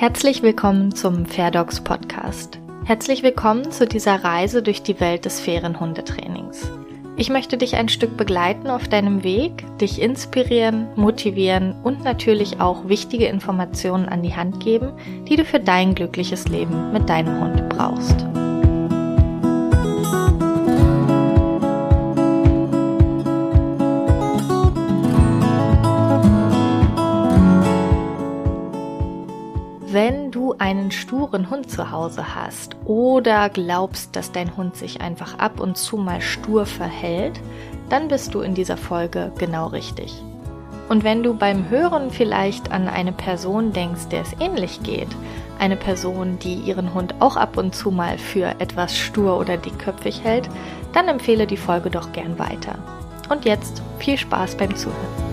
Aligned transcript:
Herzlich 0.00 0.42
willkommen 0.42 0.94
zum 0.94 1.26
Fairdogs 1.26 1.82
Podcast. 1.82 2.58
Herzlich 2.86 3.22
willkommen 3.22 3.70
zu 3.70 3.86
dieser 3.86 4.24
Reise 4.24 4.62
durch 4.62 4.82
die 4.82 4.98
Welt 4.98 5.26
des 5.26 5.40
fairen 5.40 5.78
Hundetrainings. 5.78 6.72
Ich 7.18 7.28
möchte 7.28 7.58
dich 7.58 7.76
ein 7.76 7.90
Stück 7.90 8.16
begleiten 8.16 8.68
auf 8.68 8.88
deinem 8.88 9.24
Weg, 9.24 9.62
dich 9.76 10.00
inspirieren, 10.00 10.88
motivieren 10.96 11.74
und 11.82 12.02
natürlich 12.02 12.62
auch 12.62 12.88
wichtige 12.88 13.26
Informationen 13.26 14.08
an 14.08 14.22
die 14.22 14.34
Hand 14.34 14.64
geben, 14.64 14.90
die 15.28 15.36
du 15.36 15.44
für 15.44 15.60
dein 15.60 15.94
glückliches 15.94 16.48
Leben 16.48 16.94
mit 16.94 17.10
deinem 17.10 17.38
Hund 17.38 17.68
brauchst. 17.68 18.24
Einen 30.70 30.92
sturen 30.92 31.50
Hund 31.50 31.68
zu 31.68 31.90
Hause 31.90 32.36
hast 32.36 32.76
oder 32.84 33.48
glaubst, 33.48 34.14
dass 34.14 34.30
dein 34.30 34.56
Hund 34.56 34.76
sich 34.76 35.00
einfach 35.00 35.36
ab 35.38 35.58
und 35.58 35.76
zu 35.76 35.96
mal 35.96 36.20
stur 36.20 36.64
verhält, 36.64 37.40
dann 37.88 38.06
bist 38.06 38.34
du 38.34 38.40
in 38.40 38.54
dieser 38.54 38.76
Folge 38.76 39.32
genau 39.36 39.66
richtig. 39.66 40.14
Und 40.88 41.02
wenn 41.02 41.24
du 41.24 41.34
beim 41.34 41.68
Hören 41.70 42.12
vielleicht 42.12 42.70
an 42.70 42.86
eine 42.86 43.10
Person 43.10 43.72
denkst, 43.72 44.06
der 44.12 44.22
es 44.22 44.36
ähnlich 44.38 44.80
geht, 44.84 45.08
eine 45.58 45.76
Person, 45.76 46.38
die 46.38 46.54
ihren 46.54 46.94
Hund 46.94 47.16
auch 47.18 47.36
ab 47.36 47.56
und 47.56 47.74
zu 47.74 47.90
mal 47.90 48.16
für 48.16 48.54
etwas 48.60 48.96
stur 48.96 49.38
oder 49.38 49.56
dickköpfig 49.56 50.22
hält, 50.22 50.48
dann 50.92 51.08
empfehle 51.08 51.48
die 51.48 51.56
Folge 51.56 51.90
doch 51.90 52.12
gern 52.12 52.38
weiter. 52.38 52.78
Und 53.28 53.44
jetzt 53.44 53.82
viel 53.98 54.18
Spaß 54.18 54.56
beim 54.56 54.76
Zuhören. 54.76 55.29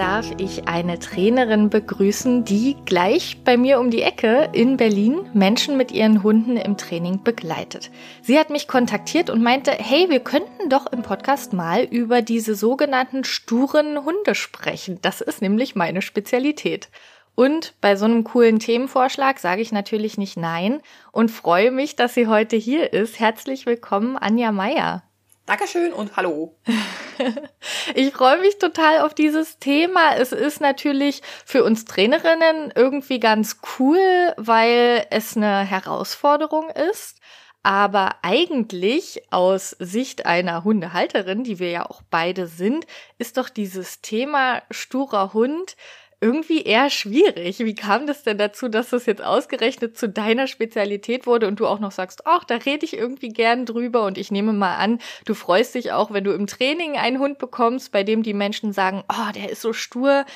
Darf 0.00 0.30
ich 0.38 0.66
eine 0.66 0.98
Trainerin 0.98 1.68
begrüßen, 1.68 2.42
die 2.46 2.74
gleich 2.86 3.36
bei 3.44 3.58
mir 3.58 3.78
um 3.78 3.90
die 3.90 4.00
Ecke 4.00 4.48
in 4.54 4.78
Berlin 4.78 5.28
Menschen 5.34 5.76
mit 5.76 5.92
ihren 5.92 6.22
Hunden 6.22 6.56
im 6.56 6.78
Training 6.78 7.22
begleitet. 7.22 7.90
Sie 8.22 8.38
hat 8.38 8.48
mich 8.48 8.66
kontaktiert 8.66 9.28
und 9.28 9.42
meinte, 9.42 9.72
hey, 9.72 10.08
wir 10.08 10.20
könnten 10.20 10.70
doch 10.70 10.90
im 10.90 11.02
Podcast 11.02 11.52
mal 11.52 11.84
über 11.84 12.22
diese 12.22 12.54
sogenannten 12.54 13.24
sturen 13.24 14.02
Hunde 14.02 14.34
sprechen. 14.34 14.98
Das 15.02 15.20
ist 15.20 15.42
nämlich 15.42 15.74
meine 15.74 16.00
Spezialität. 16.00 16.88
Und 17.34 17.74
bei 17.82 17.94
so 17.94 18.06
einem 18.06 18.24
coolen 18.24 18.58
Themenvorschlag 18.58 19.38
sage 19.38 19.60
ich 19.60 19.70
natürlich 19.70 20.16
nicht 20.16 20.38
nein 20.38 20.80
und 21.12 21.30
freue 21.30 21.72
mich, 21.72 21.94
dass 21.94 22.14
sie 22.14 22.26
heute 22.26 22.56
hier 22.56 22.94
ist. 22.94 23.20
Herzlich 23.20 23.66
willkommen, 23.66 24.16
Anja 24.16 24.50
Meier. 24.50 25.02
Dankeschön 25.50 25.92
und 25.92 26.14
hallo. 26.14 26.56
ich 27.96 28.12
freue 28.12 28.38
mich 28.38 28.58
total 28.58 29.00
auf 29.00 29.14
dieses 29.14 29.58
Thema. 29.58 30.14
Es 30.14 30.30
ist 30.30 30.60
natürlich 30.60 31.22
für 31.44 31.64
uns 31.64 31.84
Trainerinnen 31.86 32.72
irgendwie 32.76 33.18
ganz 33.18 33.56
cool, 33.76 33.98
weil 34.36 35.04
es 35.10 35.36
eine 35.36 35.64
Herausforderung 35.64 36.70
ist. 36.70 37.18
Aber 37.64 38.14
eigentlich 38.22 39.24
aus 39.32 39.70
Sicht 39.80 40.24
einer 40.24 40.62
Hundehalterin, 40.62 41.42
die 41.42 41.58
wir 41.58 41.70
ja 41.70 41.86
auch 41.90 42.02
beide 42.08 42.46
sind, 42.46 42.86
ist 43.18 43.36
doch 43.36 43.48
dieses 43.48 44.02
Thema 44.02 44.62
sturer 44.70 45.32
Hund 45.32 45.74
irgendwie 46.20 46.62
eher 46.62 46.90
schwierig. 46.90 47.60
Wie 47.60 47.74
kam 47.74 48.06
das 48.06 48.22
denn 48.22 48.36
dazu, 48.36 48.68
dass 48.68 48.90
das 48.90 49.06
jetzt 49.06 49.22
ausgerechnet 49.22 49.96
zu 49.96 50.08
deiner 50.08 50.46
Spezialität 50.46 51.26
wurde 51.26 51.48
und 51.48 51.60
du 51.60 51.66
auch 51.66 51.78
noch 51.78 51.92
sagst, 51.92 52.26
ach, 52.26 52.44
da 52.44 52.56
rede 52.56 52.84
ich 52.84 52.96
irgendwie 52.96 53.30
gern 53.30 53.64
drüber 53.64 54.04
und 54.04 54.18
ich 54.18 54.30
nehme 54.30 54.52
mal 54.52 54.76
an, 54.76 54.98
du 55.24 55.34
freust 55.34 55.74
dich 55.74 55.92
auch, 55.92 56.12
wenn 56.12 56.24
du 56.24 56.32
im 56.32 56.46
Training 56.46 56.96
einen 56.96 57.18
Hund 57.18 57.38
bekommst, 57.38 57.90
bei 57.90 58.04
dem 58.04 58.22
die 58.22 58.34
Menschen 58.34 58.72
sagen, 58.72 59.02
oh, 59.10 59.32
der 59.34 59.50
ist 59.50 59.62
so 59.62 59.72
stur. 59.72 60.26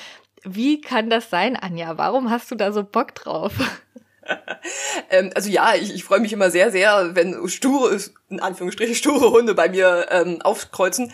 Wie 0.43 0.81
kann 0.81 1.09
das 1.09 1.29
sein, 1.29 1.55
Anja? 1.55 1.97
Warum 1.97 2.31
hast 2.31 2.49
du 2.49 2.55
da 2.55 2.71
so 2.71 2.83
Bock 2.83 3.13
drauf? 3.13 3.53
ähm, 5.11 5.31
also 5.35 5.49
ja, 5.49 5.75
ich, 5.75 5.93
ich 5.93 6.03
freue 6.03 6.19
mich 6.19 6.33
immer 6.33 6.49
sehr, 6.49 6.71
sehr, 6.71 7.15
wenn 7.15 7.47
sture, 7.47 7.99
in 8.29 8.39
Anführungsstrichen, 8.39 8.95
sture 8.95 9.31
Hunde 9.31 9.53
bei 9.53 9.69
mir 9.69 10.07
ähm, 10.09 10.41
aufkreuzen. 10.41 11.11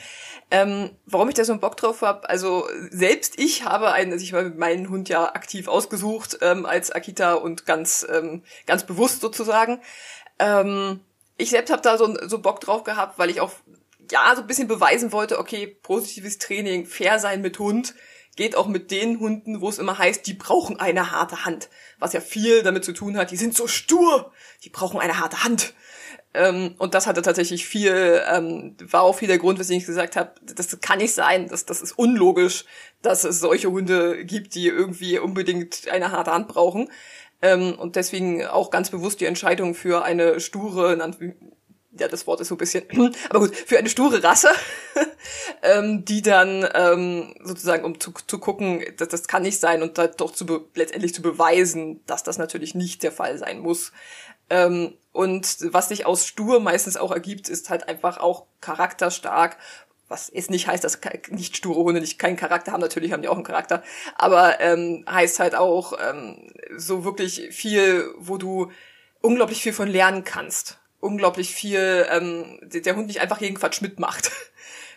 Ähm, 0.52 0.92
warum 1.06 1.30
ich 1.30 1.36
da 1.36 1.46
so 1.46 1.54
einen 1.54 1.62
Bock 1.62 1.78
drauf 1.78 2.02
habe, 2.02 2.30
also 2.30 2.68
selbst 2.90 3.40
ich 3.40 3.64
habe 3.64 3.94
einen, 3.94 4.12
also 4.12 4.24
ich 4.24 4.34
habe 4.34 4.50
meinen 4.50 4.90
Hund 4.90 5.08
ja 5.08 5.34
aktiv 5.34 5.70
ausgesucht 5.70 6.40
ähm, 6.42 6.66
als 6.66 6.92
Akita 6.92 7.36
und 7.36 7.66
ganz 7.66 8.06
ähm, 8.10 8.44
ganz 8.66 8.86
bewusst 8.86 9.22
sozusagen. 9.22 9.80
Ähm, 10.40 11.00
ich 11.38 11.52
selbst 11.52 11.72
habe 11.72 11.82
da 11.82 11.98
so, 11.98 12.18
so 12.28 12.40
Bock 12.40 12.60
drauf 12.60 12.84
gehabt, 12.84 13.18
weil 13.18 13.30
ich 13.30 13.40
auch 13.40 13.52
ja 14.12 14.36
so 14.36 14.42
ein 14.42 14.48
bisschen 14.48 14.68
beweisen 14.68 15.14
wollte, 15.14 15.40
okay, 15.40 15.68
positives 15.68 16.38
Training, 16.38 16.86
fair 16.86 17.20
sein 17.20 17.42
mit 17.42 17.58
Hund 17.58 17.96
geht 18.36 18.56
auch 18.56 18.68
mit 18.68 18.92
den 18.92 19.20
Hunden, 19.20 19.62
wo 19.62 19.70
es 19.70 19.78
immer 19.78 19.98
heißt, 19.98 20.26
die 20.26 20.34
brauchen 20.34 20.80
eine 20.80 21.12
harte 21.12 21.46
Hand, 21.46 21.70
was 22.00 22.14
ja 22.14 22.22
viel 22.22 22.64
damit 22.64 22.86
zu 22.86 22.94
tun 22.94 23.18
hat, 23.18 23.32
die 23.32 23.38
sind 23.38 23.56
so 23.56 23.68
stur, 23.68 24.32
die 24.64 24.70
brauchen 24.70 25.00
eine 25.00 25.20
harte 25.20 25.44
Hand. 25.44 25.74
Ähm, 26.34 26.76
und 26.78 26.94
das 26.94 27.08
hatte 27.08 27.22
tatsächlich 27.22 27.66
viel, 27.66 28.22
ähm, 28.32 28.76
war 28.90 29.02
auch 29.02 29.18
viel 29.18 29.28
der 29.28 29.38
Grund, 29.38 29.60
weswegen 29.60 29.82
ich 29.82 29.86
gesagt 29.86 30.16
habe, 30.16 30.32
das 30.42 30.80
kann 30.80 31.00
nicht 31.00 31.14
sein, 31.14 31.48
das, 31.50 31.66
das 31.66 31.82
ist 31.82 31.98
unlogisch, 31.98 32.66
dass 33.02 33.24
es 33.26 33.40
solche 33.40 33.70
Hunde 33.70 34.24
gibt, 34.24 34.56
die 34.56 34.68
irgendwie 34.68 35.20
unbedingt 35.20 35.90
eine 35.90 36.12
harte 36.12 36.32
Hand 36.32 36.48
brauchen. 36.48 36.90
Ähm, 37.42 37.74
und 37.78 37.96
deswegen 37.96 38.46
auch 38.46 38.70
ganz 38.70 38.92
bewusst 38.92 39.20
die 39.20 39.26
Entscheidung 39.26 39.74
für 39.74 40.04
eine 40.04 40.40
sture, 40.40 40.96
ja, 42.00 42.08
das 42.08 42.26
Wort 42.26 42.40
ist 42.40 42.48
so 42.48 42.56
ein 42.56 42.60
bisschen, 42.60 42.84
aber 43.30 43.40
gut, 43.40 43.56
für 43.56 43.78
eine 43.78 43.90
sture 43.90 44.24
Rasse, 44.24 44.50
ähm, 45.64 46.06
die 46.06 46.22
dann 46.22 46.68
ähm, 46.74 47.34
sozusagen, 47.44 47.84
um 47.84 48.00
zu, 48.00 48.14
zu 48.26 48.40
gucken, 48.40 48.84
dass 48.98 49.10
das 49.10 49.28
kann 49.28 49.42
nicht 49.42 49.60
sein 49.60 49.84
und 49.84 49.98
da 49.98 50.08
doch 50.08 50.32
zu 50.32 50.70
letztendlich 50.76 51.14
zu 51.14 51.22
beweisen, 51.22 52.02
dass 52.06 52.24
das 52.24 52.38
natürlich 52.38 52.76
nicht 52.76 53.04
der 53.04 53.12
Fall 53.12 53.38
sein 53.38 53.60
muss. 53.60 53.92
Ähm, 54.52 54.98
und 55.14 55.58
was 55.74 55.90
sich 55.90 56.06
aus 56.06 56.28
stur 56.28 56.60
meistens 56.60 56.98
auch 56.98 57.12
ergibt, 57.12 57.50
ist 57.50 57.70
halt 57.70 57.88
einfach 57.88 58.18
auch 58.20 58.46
charakterstark. 58.60 59.58
Was 60.08 60.30
es 60.30 60.50
nicht 60.50 60.68
heißt, 60.68 60.84
dass 60.84 61.00
nicht 61.30 61.56
sture 61.56 61.84
Hunde 61.84 62.02
nicht 62.02 62.20
keinen 62.20 62.36
Charakter 62.36 62.74
haben. 62.74 62.82
Natürlich 62.82 63.14
haben 63.14 63.22
die 63.22 63.30
auch 63.30 63.36
einen 63.36 63.46
Charakter. 63.46 63.82
Aber 64.16 64.60
ähm, 64.60 65.06
heißt 65.10 65.40
halt 65.40 65.56
auch 65.56 65.94
ähm, 66.06 66.52
so 66.76 67.06
wirklich 67.06 67.48
viel, 67.52 68.14
wo 68.18 68.38
du 68.38 68.72
unglaublich 69.22 69.62
viel 69.62 69.74
von 69.74 69.88
lernen 69.88 70.26
kannst. 70.26 70.80
Unglaublich 71.00 71.56
viel, 71.56 72.06
ähm, 72.12 72.60
der 72.62 72.96
Hund 72.96 73.08
nicht 73.08 73.22
einfach 73.22 73.40
jeden 73.40 73.58
Quatsch 73.58 73.82
mitmacht. 73.82 74.32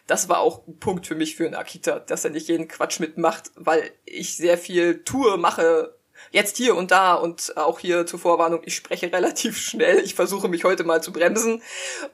Das 0.07 0.29
war 0.29 0.41
auch 0.41 0.67
ein 0.67 0.79
Punkt 0.79 1.07
für 1.07 1.15
mich 1.15 1.35
für 1.35 1.47
einen 1.47 1.55
Akita, 1.55 1.99
dass 1.99 2.27
er 2.27 2.31
nicht 2.31 2.49
jeden 2.49 2.69
Quatsch 2.69 3.01
mitmacht, 3.01 3.53
weil 3.55 3.91
ich 4.05 4.37
sehr 4.37 4.59
viel 4.59 5.03
tue, 5.03 5.39
mache, 5.39 5.95
jetzt 6.35 6.57
hier 6.57 6.77
und 6.77 6.91
da 6.91 7.15
und 7.15 7.57
auch 7.57 7.79
hier 7.79 8.07
zur 8.07 8.19
Vorwarnung, 8.19 8.61
ich 8.65 8.75
spreche 8.75 9.11
relativ 9.13 9.57
schnell. 9.57 10.01
Ich 10.01 10.15
versuche 10.15 10.49
mich 10.49 10.65
heute 10.65 10.83
mal 10.83 11.01
zu 11.01 11.13
bremsen 11.13 11.63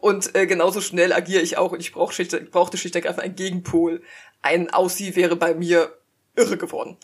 und 0.00 0.36
äh, 0.36 0.46
genauso 0.46 0.82
schnell 0.82 1.12
agiere 1.12 1.42
ich 1.42 1.56
auch 1.56 1.72
und 1.72 1.80
ich 1.80 1.92
brauch 1.92 2.12
schlicht, 2.12 2.50
brauchte 2.50 2.76
schlicht 2.76 2.94
und 2.94 3.02
ergreifend 3.02 3.24
einen 3.24 3.34
Gegenpol. 3.34 4.02
Ein 4.42 4.70
Aussie 4.70 5.16
wäre 5.16 5.36
bei 5.36 5.54
mir 5.54 5.96
irre 6.36 6.58
geworden. 6.58 6.98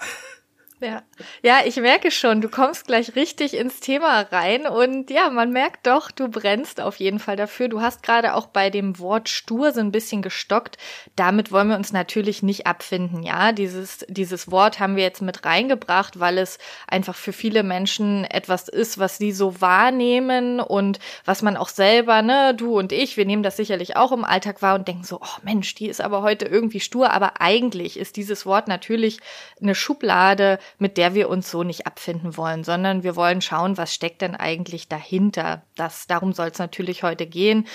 Ja. 0.78 1.02
ja, 1.42 1.60
ich 1.64 1.76
merke 1.76 2.10
schon, 2.10 2.42
du 2.42 2.50
kommst 2.50 2.86
gleich 2.86 3.16
richtig 3.16 3.54
ins 3.54 3.80
Thema 3.80 4.20
rein 4.30 4.66
und 4.66 5.10
ja, 5.10 5.30
man 5.30 5.50
merkt 5.50 5.86
doch, 5.86 6.10
du 6.10 6.28
brennst 6.28 6.82
auf 6.82 6.96
jeden 6.96 7.18
Fall 7.18 7.36
dafür. 7.36 7.68
Du 7.68 7.80
hast 7.80 8.02
gerade 8.02 8.34
auch 8.34 8.48
bei 8.48 8.68
dem 8.68 8.98
Wort 8.98 9.30
stur 9.30 9.72
so 9.72 9.80
ein 9.80 9.90
bisschen 9.90 10.20
gestockt. 10.20 10.76
Damit 11.16 11.50
wollen 11.50 11.68
wir 11.68 11.76
uns 11.76 11.94
natürlich 11.94 12.42
nicht 12.42 12.66
abfinden, 12.66 13.22
ja. 13.22 13.52
Dieses, 13.52 14.04
dieses 14.10 14.50
Wort 14.50 14.78
haben 14.78 14.96
wir 14.96 15.02
jetzt 15.02 15.22
mit 15.22 15.46
reingebracht, 15.46 16.20
weil 16.20 16.36
es 16.36 16.58
einfach 16.86 17.14
für 17.14 17.32
viele 17.32 17.62
Menschen 17.62 18.24
etwas 18.24 18.68
ist, 18.68 18.98
was 18.98 19.16
sie 19.16 19.32
so 19.32 19.62
wahrnehmen 19.62 20.60
und 20.60 20.98
was 21.24 21.40
man 21.40 21.56
auch 21.56 21.70
selber, 21.70 22.20
ne, 22.20 22.54
du 22.54 22.78
und 22.78 22.92
ich, 22.92 23.16
wir 23.16 23.24
nehmen 23.24 23.42
das 23.42 23.56
sicherlich 23.56 23.96
auch 23.96 24.12
im 24.12 24.26
Alltag 24.26 24.60
wahr 24.60 24.74
und 24.74 24.86
denken 24.86 25.04
so, 25.04 25.20
oh 25.22 25.38
Mensch, 25.42 25.74
die 25.74 25.88
ist 25.88 26.02
aber 26.02 26.20
heute 26.20 26.44
irgendwie 26.44 26.80
stur, 26.80 27.12
aber 27.12 27.40
eigentlich 27.40 27.98
ist 27.98 28.16
dieses 28.16 28.44
Wort 28.44 28.68
natürlich 28.68 29.20
eine 29.58 29.74
Schublade, 29.74 30.58
mit 30.78 30.96
der 30.96 31.14
wir 31.14 31.28
uns 31.28 31.50
so 31.50 31.62
nicht 31.62 31.86
abfinden 31.86 32.36
wollen, 32.36 32.64
sondern 32.64 33.02
wir 33.02 33.16
wollen 33.16 33.40
schauen, 33.40 33.76
was 33.76 33.94
steckt 33.94 34.22
denn 34.22 34.34
eigentlich 34.34 34.88
dahinter. 34.88 35.62
Das, 35.76 36.06
darum 36.06 36.32
soll 36.32 36.48
es 36.48 36.58
natürlich 36.58 37.02
heute 37.02 37.26
gehen. 37.26 37.66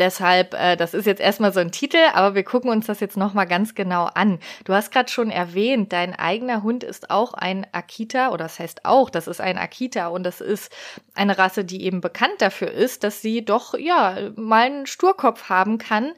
Deshalb, 0.00 0.54
äh, 0.54 0.76
das 0.76 0.94
ist 0.94 1.04
jetzt 1.04 1.20
erstmal 1.20 1.52
so 1.52 1.60
ein 1.60 1.72
Titel, 1.72 1.98
aber 2.14 2.34
wir 2.34 2.42
gucken 2.42 2.70
uns 2.70 2.86
das 2.86 3.00
jetzt 3.00 3.18
nochmal 3.18 3.46
ganz 3.46 3.74
genau 3.74 4.06
an. 4.14 4.38
Du 4.64 4.72
hast 4.72 4.92
gerade 4.92 5.10
schon 5.10 5.30
erwähnt, 5.30 5.92
dein 5.92 6.14
eigener 6.14 6.62
Hund 6.62 6.84
ist 6.84 7.10
auch 7.10 7.34
ein 7.34 7.66
Akita, 7.72 8.30
oder 8.30 8.44
das 8.44 8.58
heißt 8.58 8.86
auch, 8.86 9.10
das 9.10 9.26
ist 9.28 9.42
ein 9.42 9.58
Akita 9.58 10.08
und 10.08 10.24
das 10.24 10.40
ist 10.40 10.72
eine 11.14 11.36
Rasse, 11.36 11.66
die 11.66 11.84
eben 11.84 12.00
bekannt 12.00 12.36
dafür 12.38 12.70
ist, 12.70 13.04
dass 13.04 13.20
sie 13.20 13.44
doch, 13.44 13.74
ja, 13.74 14.16
mal 14.36 14.62
einen 14.62 14.86
Sturkopf 14.86 15.50
haben 15.50 15.76
kann. 15.76 16.12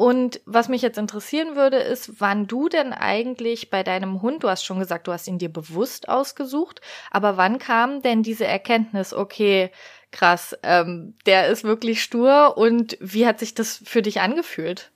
Und 0.00 0.40
was 0.46 0.70
mich 0.70 0.80
jetzt 0.80 0.96
interessieren 0.96 1.56
würde, 1.56 1.76
ist, 1.76 2.22
wann 2.22 2.46
du 2.46 2.70
denn 2.70 2.94
eigentlich 2.94 3.68
bei 3.68 3.82
deinem 3.82 4.22
Hund, 4.22 4.42
du 4.42 4.48
hast 4.48 4.64
schon 4.64 4.78
gesagt, 4.78 5.06
du 5.06 5.12
hast 5.12 5.28
ihn 5.28 5.36
dir 5.36 5.52
bewusst 5.52 6.08
ausgesucht, 6.08 6.80
aber 7.10 7.36
wann 7.36 7.58
kam 7.58 8.00
denn 8.00 8.22
diese 8.22 8.46
Erkenntnis, 8.46 9.12
okay, 9.12 9.70
krass, 10.10 10.56
ähm, 10.62 11.18
der 11.26 11.48
ist 11.48 11.64
wirklich 11.64 12.02
stur 12.02 12.56
und 12.56 12.96
wie 12.98 13.26
hat 13.26 13.40
sich 13.40 13.52
das 13.52 13.82
für 13.84 14.00
dich 14.00 14.22
angefühlt? 14.22 14.90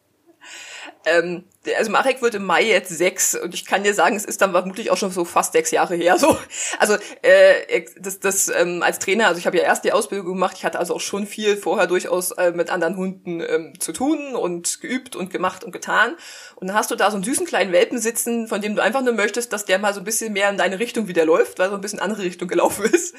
Ähm, 1.04 1.44
also 1.76 1.90
Marek 1.90 2.20
wird 2.20 2.34
im 2.34 2.44
Mai 2.44 2.64
jetzt 2.64 2.90
sechs 2.90 3.34
und 3.34 3.54
ich 3.54 3.64
kann 3.64 3.82
dir 3.82 3.94
sagen, 3.94 4.16
es 4.16 4.24
ist 4.24 4.42
dann 4.42 4.52
vermutlich 4.52 4.90
auch 4.90 4.96
schon 4.96 5.10
so 5.10 5.24
fast 5.24 5.52
sechs 5.52 5.70
Jahre 5.70 5.94
her. 5.94 6.18
So, 6.18 6.36
also 6.78 6.96
äh, 7.22 7.84
das, 7.98 8.20
das 8.20 8.48
ähm, 8.48 8.82
als 8.82 8.98
Trainer, 8.98 9.28
also 9.28 9.38
ich 9.38 9.46
habe 9.46 9.56
ja 9.56 9.64
erst 9.64 9.84
die 9.84 9.92
Ausbildung 9.92 10.26
gemacht, 10.26 10.56
ich 10.58 10.64
hatte 10.64 10.78
also 10.78 10.94
auch 10.94 11.00
schon 11.00 11.26
viel 11.26 11.56
vorher 11.56 11.86
durchaus 11.86 12.32
äh, 12.32 12.52
mit 12.52 12.70
anderen 12.70 12.96
Hunden 12.96 13.40
ähm, 13.40 13.80
zu 13.80 13.92
tun 13.92 14.34
und 14.34 14.80
geübt 14.80 15.16
und 15.16 15.30
gemacht 15.30 15.64
und 15.64 15.72
getan. 15.72 16.14
Und 16.56 16.68
dann 16.68 16.76
hast 16.76 16.90
du 16.90 16.96
da 16.96 17.10
so 17.10 17.16
einen 17.16 17.24
süßen 17.24 17.46
kleinen 17.46 17.72
Welpen 17.72 17.98
sitzen, 17.98 18.48
von 18.48 18.60
dem 18.60 18.76
du 18.76 18.82
einfach 18.82 19.02
nur 19.02 19.14
möchtest, 19.14 19.52
dass 19.52 19.64
der 19.64 19.78
mal 19.78 19.94
so 19.94 20.00
ein 20.00 20.04
bisschen 20.04 20.32
mehr 20.32 20.50
in 20.50 20.58
deine 20.58 20.78
Richtung 20.78 21.08
wieder 21.08 21.24
läuft, 21.24 21.58
weil 21.58 21.70
so 21.70 21.74
ein 21.74 21.80
bisschen 21.80 22.00
andere 22.00 22.22
Richtung 22.22 22.48
gelaufen 22.48 22.84
ist 22.92 23.14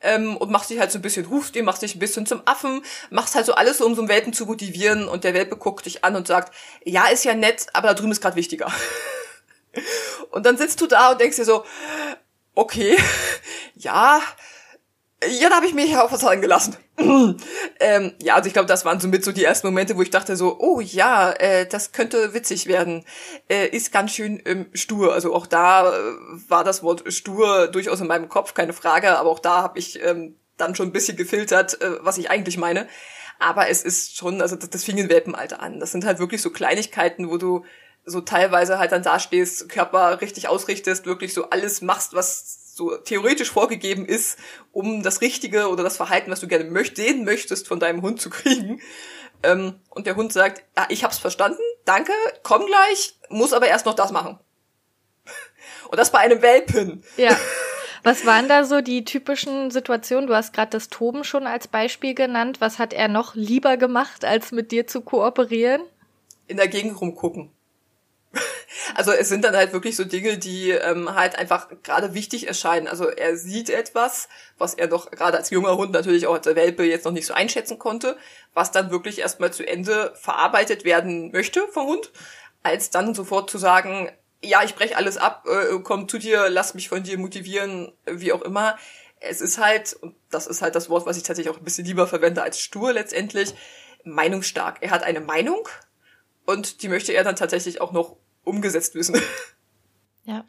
ähm, 0.00 0.36
und 0.36 0.50
machst 0.50 0.70
dich 0.70 0.78
halt 0.78 0.92
so 0.92 0.98
ein 0.98 1.02
bisschen, 1.02 1.26
rufst 1.26 1.56
ihn, 1.56 1.64
machst 1.64 1.82
dich 1.82 1.94
ein 1.94 1.98
bisschen 1.98 2.26
zum 2.26 2.42
Affen, 2.46 2.82
machst 3.10 3.34
halt 3.34 3.46
so 3.46 3.54
alles, 3.54 3.80
um 3.80 3.94
so 3.94 4.02
einen 4.02 4.08
Welpen 4.08 4.32
zu 4.32 4.46
motivieren 4.46 5.08
und 5.08 5.24
der 5.24 5.34
Welpe 5.34 5.56
guckt 5.56 5.86
dich 5.86 6.04
an 6.04 6.16
und 6.16 6.26
sagt, 6.26 6.54
ja, 6.84 7.06
ist 7.06 7.24
ja 7.24 7.34
nett, 7.34 7.66
aber 7.72 7.88
da 7.88 7.94
drüben 7.94 8.12
ist 8.12 8.20
gerade 8.20 8.36
wichtiger. 8.36 8.72
und 10.30 10.46
dann 10.46 10.56
sitzt 10.56 10.80
du 10.80 10.86
da 10.86 11.12
und 11.12 11.20
denkst 11.20 11.36
dir 11.36 11.44
so, 11.44 11.64
okay, 12.54 12.96
ja, 13.74 14.20
ja, 15.28 15.50
da 15.50 15.56
habe 15.56 15.66
ich 15.66 15.74
mich 15.74 15.96
auch 15.96 16.10
was 16.10 16.24
angelassen. 16.24 16.76
ähm, 17.80 18.12
ja, 18.22 18.36
also 18.36 18.46
ich 18.46 18.52
glaube, 18.54 18.68
das 18.68 18.84
waren 18.84 19.00
so 19.00 19.08
mit 19.08 19.22
so 19.22 19.32
die 19.32 19.44
ersten 19.44 19.66
Momente, 19.66 19.96
wo 19.96 20.02
ich 20.02 20.10
dachte 20.10 20.34
so, 20.34 20.58
oh 20.58 20.80
ja, 20.80 21.30
äh, 21.32 21.66
das 21.66 21.92
könnte 21.92 22.32
witzig 22.32 22.66
werden. 22.66 23.04
Äh, 23.48 23.68
ist 23.68 23.92
ganz 23.92 24.12
schön 24.12 24.40
ähm, 24.46 24.66
stur. 24.72 25.12
Also 25.12 25.34
auch 25.34 25.46
da 25.46 25.90
äh, 25.90 26.00
war 26.48 26.64
das 26.64 26.82
Wort 26.82 27.04
stur 27.12 27.68
durchaus 27.68 28.00
in 28.00 28.06
meinem 28.06 28.28
Kopf, 28.28 28.54
keine 28.54 28.72
Frage. 28.72 29.18
Aber 29.18 29.30
auch 29.30 29.40
da 29.40 29.62
habe 29.62 29.78
ich 29.78 30.02
ähm, 30.02 30.36
dann 30.56 30.74
schon 30.74 30.88
ein 30.88 30.92
bisschen 30.92 31.18
gefiltert, 31.18 31.80
äh, 31.82 31.98
was 32.00 32.16
ich 32.16 32.30
eigentlich 32.30 32.56
meine. 32.56 32.88
Aber 33.38 33.68
es 33.68 33.82
ist 33.82 34.16
schon, 34.16 34.40
also 34.40 34.56
das, 34.56 34.70
das 34.70 34.84
fing 34.84 34.96
in 34.96 35.10
Welpenalter 35.10 35.60
an. 35.60 35.80
Das 35.80 35.92
sind 35.92 36.06
halt 36.06 36.18
wirklich 36.18 36.40
so 36.40 36.50
Kleinigkeiten, 36.50 37.30
wo 37.30 37.36
du 37.36 37.64
so 38.06 38.22
teilweise 38.22 38.78
halt 38.78 38.92
dann 38.92 39.02
dastehst, 39.02 39.68
Körper 39.68 40.20
richtig 40.22 40.48
ausrichtest, 40.48 41.04
wirklich 41.04 41.34
so 41.34 41.50
alles 41.50 41.82
machst, 41.82 42.14
was 42.14 42.59
so 42.74 42.96
theoretisch 42.96 43.50
vorgegeben 43.50 44.06
ist, 44.06 44.38
um 44.72 45.02
das 45.02 45.20
Richtige 45.20 45.68
oder 45.68 45.82
das 45.82 45.96
Verhalten, 45.96 46.30
was 46.30 46.40
du 46.40 46.48
gerne 46.48 46.64
möcht 46.64 46.96
sehen 46.96 47.24
möchtest, 47.24 47.68
von 47.68 47.80
deinem 47.80 48.02
Hund 48.02 48.20
zu 48.20 48.30
kriegen. 48.30 48.80
Ähm, 49.42 49.80
und 49.88 50.06
der 50.06 50.16
Hund 50.16 50.32
sagt, 50.32 50.64
ah, 50.74 50.86
ich 50.88 51.04
hab's 51.04 51.18
verstanden, 51.18 51.62
danke, 51.84 52.12
komm 52.42 52.66
gleich, 52.66 53.16
muss 53.28 53.52
aber 53.52 53.68
erst 53.68 53.86
noch 53.86 53.94
das 53.94 54.12
machen. 54.12 54.38
Und 55.88 55.98
das 55.98 56.12
bei 56.12 56.18
einem 56.18 56.42
Welpen. 56.42 57.02
Ja. 57.16 57.36
Was 58.02 58.24
waren 58.24 58.48
da 58.48 58.64
so 58.64 58.80
die 58.80 59.04
typischen 59.04 59.70
Situationen? 59.70 60.26
Du 60.26 60.34
hast 60.34 60.54
gerade 60.54 60.70
das 60.70 60.88
Toben 60.88 61.22
schon 61.22 61.46
als 61.46 61.68
Beispiel 61.68 62.14
genannt. 62.14 62.60
Was 62.60 62.78
hat 62.78 62.94
er 62.94 63.08
noch 63.08 63.34
lieber 63.34 63.76
gemacht, 63.76 64.24
als 64.24 64.52
mit 64.52 64.72
dir 64.72 64.86
zu 64.86 65.02
kooperieren? 65.02 65.82
In 66.46 66.56
der 66.56 66.68
Gegend 66.68 66.98
rumgucken. 66.98 67.50
Also 68.94 69.12
es 69.12 69.28
sind 69.28 69.44
dann 69.44 69.56
halt 69.56 69.72
wirklich 69.72 69.94
so 69.96 70.04
Dinge, 70.04 70.38
die 70.38 70.70
ähm, 70.70 71.14
halt 71.14 71.36
einfach 71.36 71.68
gerade 71.82 72.14
wichtig 72.14 72.48
erscheinen. 72.48 72.88
Also 72.88 73.08
er 73.08 73.36
sieht 73.36 73.70
etwas, 73.70 74.28
was 74.58 74.74
er 74.74 74.88
doch 74.88 75.10
gerade 75.10 75.36
als 75.36 75.50
junger 75.50 75.76
Hund 75.76 75.92
natürlich 75.92 76.26
auch 76.26 76.34
als 76.34 76.46
Welpe 76.46 76.84
jetzt 76.84 77.04
noch 77.04 77.12
nicht 77.12 77.26
so 77.26 77.34
einschätzen 77.34 77.78
konnte, 77.78 78.16
was 78.52 78.72
dann 78.72 78.90
wirklich 78.90 79.20
erstmal 79.20 79.52
zu 79.52 79.66
Ende 79.66 80.12
verarbeitet 80.16 80.84
werden 80.84 81.30
möchte 81.30 81.66
vom 81.68 81.86
Hund, 81.86 82.10
als 82.62 82.90
dann 82.90 83.14
sofort 83.14 83.50
zu 83.50 83.58
sagen, 83.58 84.10
ja, 84.42 84.62
ich 84.64 84.74
breche 84.74 84.96
alles 84.96 85.16
ab, 85.18 85.46
äh, 85.46 85.78
komm 85.82 86.08
zu 86.08 86.18
dir, 86.18 86.48
lass 86.48 86.74
mich 86.74 86.88
von 86.88 87.02
dir 87.02 87.18
motivieren, 87.18 87.92
wie 88.06 88.32
auch 88.32 88.42
immer. 88.42 88.76
Es 89.20 89.40
ist 89.40 89.58
halt, 89.58 89.92
und 89.94 90.14
das 90.30 90.46
ist 90.46 90.62
halt 90.62 90.74
das 90.74 90.88
Wort, 90.88 91.06
was 91.06 91.18
ich 91.18 91.22
tatsächlich 91.22 91.54
auch 91.54 91.58
ein 91.58 91.64
bisschen 91.64 91.84
lieber 91.84 92.06
verwende 92.06 92.42
als 92.42 92.60
stur 92.60 92.92
letztendlich, 92.92 93.54
meinungsstark. 94.04 94.78
Er 94.80 94.90
hat 94.90 95.02
eine 95.02 95.20
Meinung 95.20 95.68
und 96.46 96.82
die 96.82 96.88
möchte 96.88 97.12
er 97.12 97.24
dann 97.24 97.36
tatsächlich 97.36 97.80
auch 97.80 97.92
noch 97.92 98.16
umgesetzt 98.44 98.94
wissen. 98.94 99.20
Ja, 100.24 100.44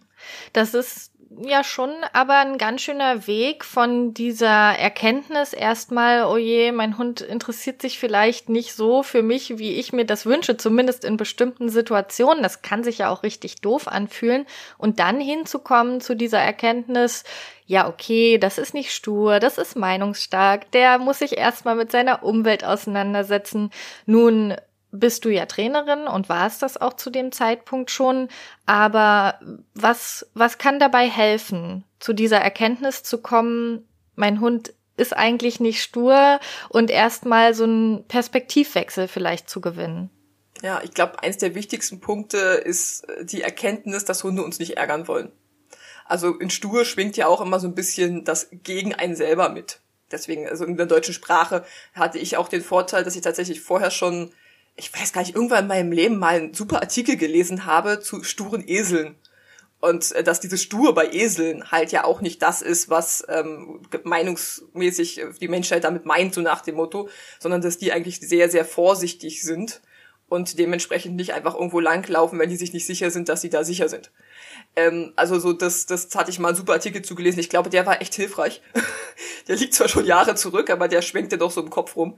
das 0.52 0.74
ist 0.74 1.12
ja 1.40 1.64
schon 1.64 1.92
aber 2.14 2.40
ein 2.40 2.58
ganz 2.58 2.82
schöner 2.82 3.26
Weg 3.26 3.64
von 3.64 4.14
dieser 4.14 4.48
Erkenntnis 4.48 5.54
erstmal, 5.54 6.26
oh 6.26 6.38
je, 6.38 6.72
mein 6.72 6.98
Hund 6.98 7.22
interessiert 7.22 7.82
sich 7.82 8.00
vielleicht 8.00 8.50
nicht 8.50 8.74
so 8.74 9.02
für 9.02 9.22
mich, 9.24 9.58
wie 9.58 9.74
ich 9.76 9.94
mir 9.94 10.06
das 10.06 10.26
wünsche, 10.26 10.58
zumindest 10.58 11.06
in 11.06 11.18
bestimmten 11.18 11.70
Situationen. 11.70 12.44
Das 12.44 12.62
kann 12.62 12.84
sich 12.84 13.00
ja 13.00 13.10
auch 13.10 13.24
richtig 13.24 13.62
doof 13.62 13.88
anfühlen. 13.88 14.46
Und 14.78 15.00
dann 15.00 15.22
hinzukommen 15.22 16.02
zu 16.02 16.16
dieser 16.16 16.40
Erkenntnis, 16.40 17.24
ja, 17.66 17.88
okay, 17.88 18.38
das 18.38 18.58
ist 18.58 18.74
nicht 18.74 18.92
stur, 18.92 19.40
das 19.40 19.58
ist 19.58 19.78
meinungsstark, 19.78 20.70
der 20.72 21.00
muss 21.00 21.20
sich 21.20 21.38
erstmal 21.38 21.76
mit 21.76 21.92
seiner 21.92 22.24
Umwelt 22.24 22.66
auseinandersetzen. 22.66 23.72
Nun 24.06 24.56
bist 24.92 25.26
du 25.26 25.30
ja 25.30 25.46
Trainerin 25.46 26.08
und 26.08 26.30
warst 26.30 26.62
das 26.62 26.80
auch 26.80 26.94
zu 26.94 27.10
dem 27.10 27.32
Zeitpunkt 27.32 27.92
schon. 27.92 28.28
Aber 28.66 29.40
was, 29.74 30.28
was 30.34 30.58
kann 30.58 30.80
dabei 30.80 31.10
helfen, 31.10 31.84
zu 32.00 32.14
dieser 32.14 32.40
Erkenntnis 32.40 33.04
zu 33.04 33.20
kommen, 33.20 33.88
mein 34.16 34.42
Hund 34.42 34.74
ist 34.98 35.16
eigentlich 35.16 35.60
nicht 35.60 35.82
stur 35.82 36.40
und 36.70 36.92
erstmal 36.92 37.54
so 37.54 37.64
einen 37.64 38.08
Perspektivwechsel 38.08 39.08
vielleicht 39.08 39.50
zu 39.50 39.62
gewinnen? 39.62 40.10
Ja, 40.62 40.82
ich 40.84 40.94
glaube, 40.94 41.24
eins 41.24 41.38
der 41.38 41.56
wichtigsten 41.56 42.02
Punkte 42.02 42.38
ist 42.38 43.08
die 43.24 43.42
Erkenntnis, 43.42 44.06
dass 44.06 44.24
Hunde 44.24 44.44
uns 44.44 44.60
nicht 44.60 44.78
ärgern 44.78 45.08
wollen. 45.08 45.32
Also 46.06 46.38
in 46.38 46.50
Stur 46.50 46.86
schwingt 46.86 47.18
ja 47.18 47.28
auch 47.28 47.42
immer 47.42 47.60
so 47.60 47.68
ein 47.68 47.74
bisschen 47.74 48.26
das 48.26 48.50
gegen 48.52 48.94
einen 48.94 49.16
selber 49.16 49.50
mit. 49.50 49.80
Deswegen, 50.12 50.48
also 50.48 50.66
in 50.66 50.78
der 50.78 50.86
deutschen 50.86 51.14
Sprache 51.14 51.64
hatte 51.94 52.20
ich 52.20 52.38
auch 52.38 52.50
den 52.50 52.62
Vorteil, 52.62 53.04
dass 53.04 53.16
ich 53.16 53.22
tatsächlich 53.22 53.62
vorher 53.62 53.92
schon 53.92 54.34
ich 54.82 54.92
weiß 54.92 55.14
gar 55.14 55.22
nicht, 55.22 55.36
irgendwann 55.36 55.66
in 55.66 55.68
meinem 55.68 55.92
Leben 55.92 56.18
mal 56.18 56.36
einen 56.36 56.54
super 56.56 56.82
Artikel 56.82 57.16
gelesen 57.16 57.66
habe 57.66 58.00
zu 58.00 58.24
sturen 58.24 58.68
Eseln. 58.68 59.16
Und 59.80 60.12
äh, 60.14 60.24
dass 60.24 60.40
dieses 60.40 60.64
Stur 60.64 60.96
bei 60.96 61.12
Eseln 61.12 61.72
halt 61.72 61.92
ja 61.92 62.04
auch 62.04 62.22
nicht 62.22 62.42
das 62.42 62.64
ist, 62.64 62.90
was 62.90 63.24
ähm, 63.30 63.82
meinungsmäßig 64.04 65.20
äh, 65.22 65.34
die 65.40 65.48
Menschheit 65.48 65.84
damit 65.84 66.06
meint, 66.06 66.34
so 66.34 66.42
nach 66.42 66.62
dem 66.62 66.76
Motto, 66.76 67.10
sondern 67.40 67.62
dass 67.62 67.78
die 67.78 67.92
eigentlich 67.92 68.20
sehr, 68.20 68.50
sehr 68.50 68.66
vorsichtig 68.66 69.44
sind 69.44 69.82
und 70.30 70.58
dementsprechend 70.58 71.16
nicht 71.16 71.34
einfach 71.34 71.56
irgendwo 71.56 71.80
langlaufen, 71.80 72.40
wenn 72.40 72.50
die 72.50 72.56
sich 72.56 72.74
nicht 72.74 72.86
sicher 72.86 73.12
sind, 73.12 73.30
dass 73.30 73.42
sie 73.42 73.50
da 73.50 73.64
sicher 73.64 73.88
sind. 73.88 74.12
Ähm, 74.76 75.14
also 75.16 75.38
so, 75.40 75.54
das, 75.54 75.86
das 75.86 76.14
hatte 76.16 76.32
ich 76.32 76.40
mal 76.40 76.50
einen 76.50 76.58
super 76.58 76.74
Artikel 76.74 77.02
zugelesen. 77.02 77.40
Ich 77.40 77.50
glaube, 77.50 77.70
der 77.70 77.86
war 77.86 78.02
echt 78.02 78.16
hilfreich. 78.16 78.62
der 79.48 79.58
liegt 79.58 79.74
zwar 79.74 79.90
schon 79.90 80.06
Jahre 80.06 80.36
zurück, 80.36 80.70
aber 80.70 80.88
der 80.88 81.02
schwenkte 81.02 81.38
doch 81.38 81.52
so 81.52 81.62
im 81.62 81.70
Kopf 81.70 81.96
rum. 81.96 82.18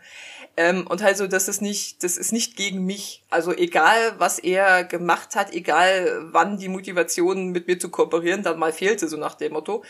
Ähm, 0.56 0.86
und 0.86 1.02
halt 1.02 1.18
so, 1.18 1.26
das 1.26 1.48
ist 1.48 1.62
nicht, 1.62 2.04
das 2.04 2.18
ist 2.18 2.32
nicht 2.32 2.56
gegen 2.56 2.86
mich. 2.86 3.24
Also 3.30 3.52
egal, 3.52 4.16
was 4.20 4.38
er 4.38 4.84
gemacht 4.84 5.36
hat, 5.36 5.52
egal 5.52 6.28
wann 6.32 6.58
die 6.58 6.68
Motivation 6.68 7.50
mit 7.50 7.68
mir 7.68 7.80
zu 7.80 7.90
kooperieren 7.90 8.44
dann 8.44 8.60
mal 8.60 8.72
fehlte, 8.72 9.08
so 9.08 9.18
nach 9.18 9.36
dem 9.36 9.54
Motto. 9.54 9.84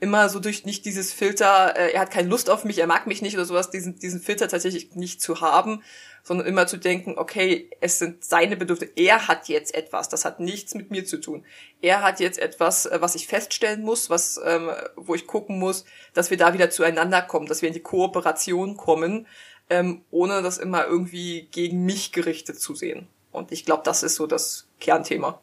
Immer 0.00 0.28
so 0.28 0.40
durch 0.40 0.66
nicht 0.66 0.84
dieses 0.84 1.12
Filter, 1.12 1.76
äh, 1.76 1.92
er 1.92 2.00
hat 2.00 2.10
keine 2.10 2.28
Lust 2.28 2.50
auf 2.50 2.64
mich, 2.64 2.78
er 2.78 2.88
mag 2.88 3.06
mich 3.06 3.22
nicht 3.22 3.36
oder 3.36 3.44
sowas, 3.44 3.70
diesen, 3.70 3.98
diesen 4.00 4.20
Filter 4.20 4.48
tatsächlich 4.48 4.94
nicht 4.96 5.22
zu 5.22 5.40
haben, 5.40 5.82
sondern 6.24 6.46
immer 6.46 6.66
zu 6.66 6.76
denken, 6.76 7.14
okay, 7.16 7.70
es 7.80 7.98
sind 7.98 8.24
seine 8.24 8.56
Bedürfnisse, 8.56 8.92
er 8.96 9.28
hat 9.28 9.48
jetzt 9.48 9.74
etwas, 9.74 10.08
das 10.08 10.24
hat 10.24 10.40
nichts 10.40 10.74
mit 10.74 10.90
mir 10.90 11.04
zu 11.04 11.20
tun. 11.20 11.44
Er 11.80 12.02
hat 12.02 12.20
jetzt 12.20 12.38
etwas, 12.38 12.86
äh, 12.86 13.00
was 13.00 13.14
ich 13.14 13.28
feststellen 13.28 13.82
muss, 13.82 14.10
was, 14.10 14.40
ähm, 14.44 14.70
wo 14.96 15.14
ich 15.14 15.26
gucken 15.26 15.58
muss, 15.58 15.84
dass 16.12 16.30
wir 16.30 16.36
da 16.36 16.52
wieder 16.52 16.68
zueinander 16.68 17.22
kommen, 17.22 17.46
dass 17.46 17.62
wir 17.62 17.68
in 17.68 17.74
die 17.74 17.80
Kooperation 17.80 18.76
kommen, 18.76 19.26
ähm, 19.72 20.02
ohne 20.10 20.42
das 20.42 20.58
immer 20.58 20.86
irgendwie 20.86 21.48
gegen 21.50 21.86
mich 21.86 22.12
gerichtet 22.12 22.60
zu 22.60 22.74
sehen. 22.74 23.08
Und 23.30 23.52
ich 23.52 23.64
glaube, 23.64 23.82
das 23.84 24.02
ist 24.02 24.16
so 24.16 24.26
das 24.26 24.68
Kernthema. 24.80 25.40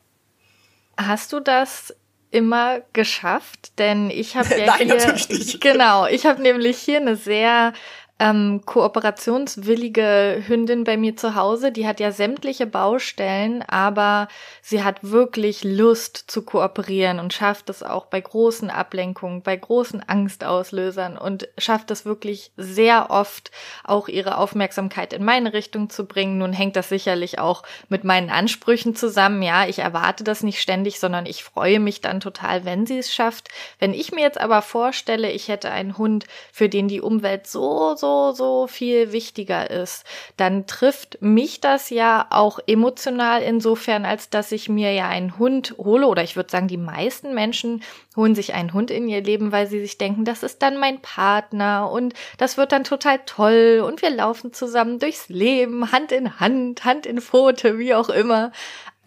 Hast 0.97 1.33
du 1.33 1.39
das 1.39 1.95
immer 2.29 2.81
geschafft? 2.93 3.79
Denn 3.79 4.11
ich 4.11 4.35
habe 4.35 4.49
ja 4.59 4.67
Nein, 4.67 4.85
hier, 4.85 4.95
natürlich 4.95 5.29
nicht. 5.29 5.61
genau, 5.61 6.05
ich 6.05 6.27
habe 6.27 6.43
nämlich 6.43 6.77
hier 6.77 6.97
eine 6.97 7.15
sehr 7.15 7.73
ähm, 8.19 8.61
kooperationswillige 8.65 10.43
Hündin 10.45 10.83
bei 10.83 10.97
mir 10.97 11.15
zu 11.15 11.35
Hause. 11.35 11.71
Die 11.71 11.87
hat 11.87 12.01
ja 12.01 12.11
sämtliche 12.11 12.65
Baustellen, 12.65 13.63
aber 13.63 14.27
sie 14.61 14.83
hat 14.83 14.97
wirklich 15.03 15.63
Lust 15.63 16.25
zu 16.27 16.43
kooperieren 16.43 17.19
und 17.19 17.33
schafft 17.33 17.69
es 17.69 17.81
auch 17.81 18.07
bei 18.07 18.19
großen 18.19 18.69
Ablenkungen, 18.69 19.41
bei 19.41 19.55
großen 19.55 20.03
Angstauslösern 20.07 21.17
und 21.17 21.47
schafft 21.57 21.91
es 21.91 22.03
wirklich 22.05 22.51
sehr 22.57 23.09
oft 23.09 23.51
auch 23.85 24.09
ihre 24.09 24.37
Aufmerksamkeit 24.37 25.13
in 25.13 25.23
meine 25.23 25.53
Richtung 25.53 25.89
zu 25.89 26.05
bringen. 26.05 26.39
Nun 26.39 26.51
hängt 26.51 26.75
das 26.75 26.89
sicherlich 26.89 27.39
auch 27.39 27.63
mit 27.87 28.03
meinen 28.03 28.29
Ansprüchen 28.29 28.95
zusammen. 28.95 29.41
Ja, 29.41 29.65
ich 29.65 29.79
erwarte 29.79 30.25
das 30.25 30.43
nicht 30.43 30.59
ständig, 30.61 30.99
sondern 30.99 31.25
ich 31.25 31.45
freue 31.45 31.79
mich 31.79 32.01
dann 32.01 32.19
total, 32.19 32.65
wenn 32.65 32.85
sie 32.85 32.97
es 32.97 33.13
schafft. 33.13 33.47
Wenn 33.79 33.93
ich 33.93 34.11
mir 34.11 34.21
jetzt 34.21 34.41
aber 34.41 34.61
vorstelle, 34.61 35.31
ich 35.31 35.47
hätte 35.47 35.71
einen 35.71 35.97
Hund, 35.97 36.25
für 36.51 36.67
den 36.67 36.89
die 36.89 36.99
Umwelt 36.99 37.47
so, 37.47 37.95
so, 37.95 38.08
so 38.33 38.67
viel 38.67 39.11
wichtiger 39.11 39.69
ist, 39.69 40.03
dann 40.37 40.67
trifft 40.67 41.21
mich 41.21 41.61
das 41.61 41.89
ja 41.89 42.27
auch 42.29 42.59
emotional 42.67 43.41
insofern, 43.41 44.05
als 44.05 44.29
dass 44.29 44.51
ich 44.51 44.69
mir 44.69 44.93
ja 44.93 45.07
einen 45.07 45.37
Hund 45.37 45.75
hole 45.77 46.07
oder 46.07 46.23
ich 46.23 46.35
würde 46.35 46.51
sagen, 46.51 46.67
die 46.67 46.77
meisten 46.77 47.33
Menschen 47.33 47.83
holen 48.15 48.35
sich 48.35 48.53
einen 48.53 48.73
Hund 48.73 48.91
in 48.91 49.07
ihr 49.07 49.21
Leben, 49.21 49.51
weil 49.51 49.67
sie 49.67 49.79
sich 49.79 49.97
denken, 49.97 50.25
das 50.25 50.43
ist 50.43 50.61
dann 50.61 50.77
mein 50.77 51.01
Partner 51.01 51.89
und 51.91 52.13
das 52.37 52.57
wird 52.57 52.71
dann 52.71 52.83
total 52.83 53.19
toll 53.25 53.83
und 53.85 54.01
wir 54.01 54.09
laufen 54.09 54.53
zusammen 54.53 54.99
durchs 54.99 55.29
Leben, 55.29 55.91
Hand 55.91 56.11
in 56.11 56.39
Hand, 56.39 56.85
Hand 56.85 57.05
in 57.05 57.21
Pfote, 57.21 57.79
wie 57.79 57.93
auch 57.93 58.09
immer. 58.09 58.51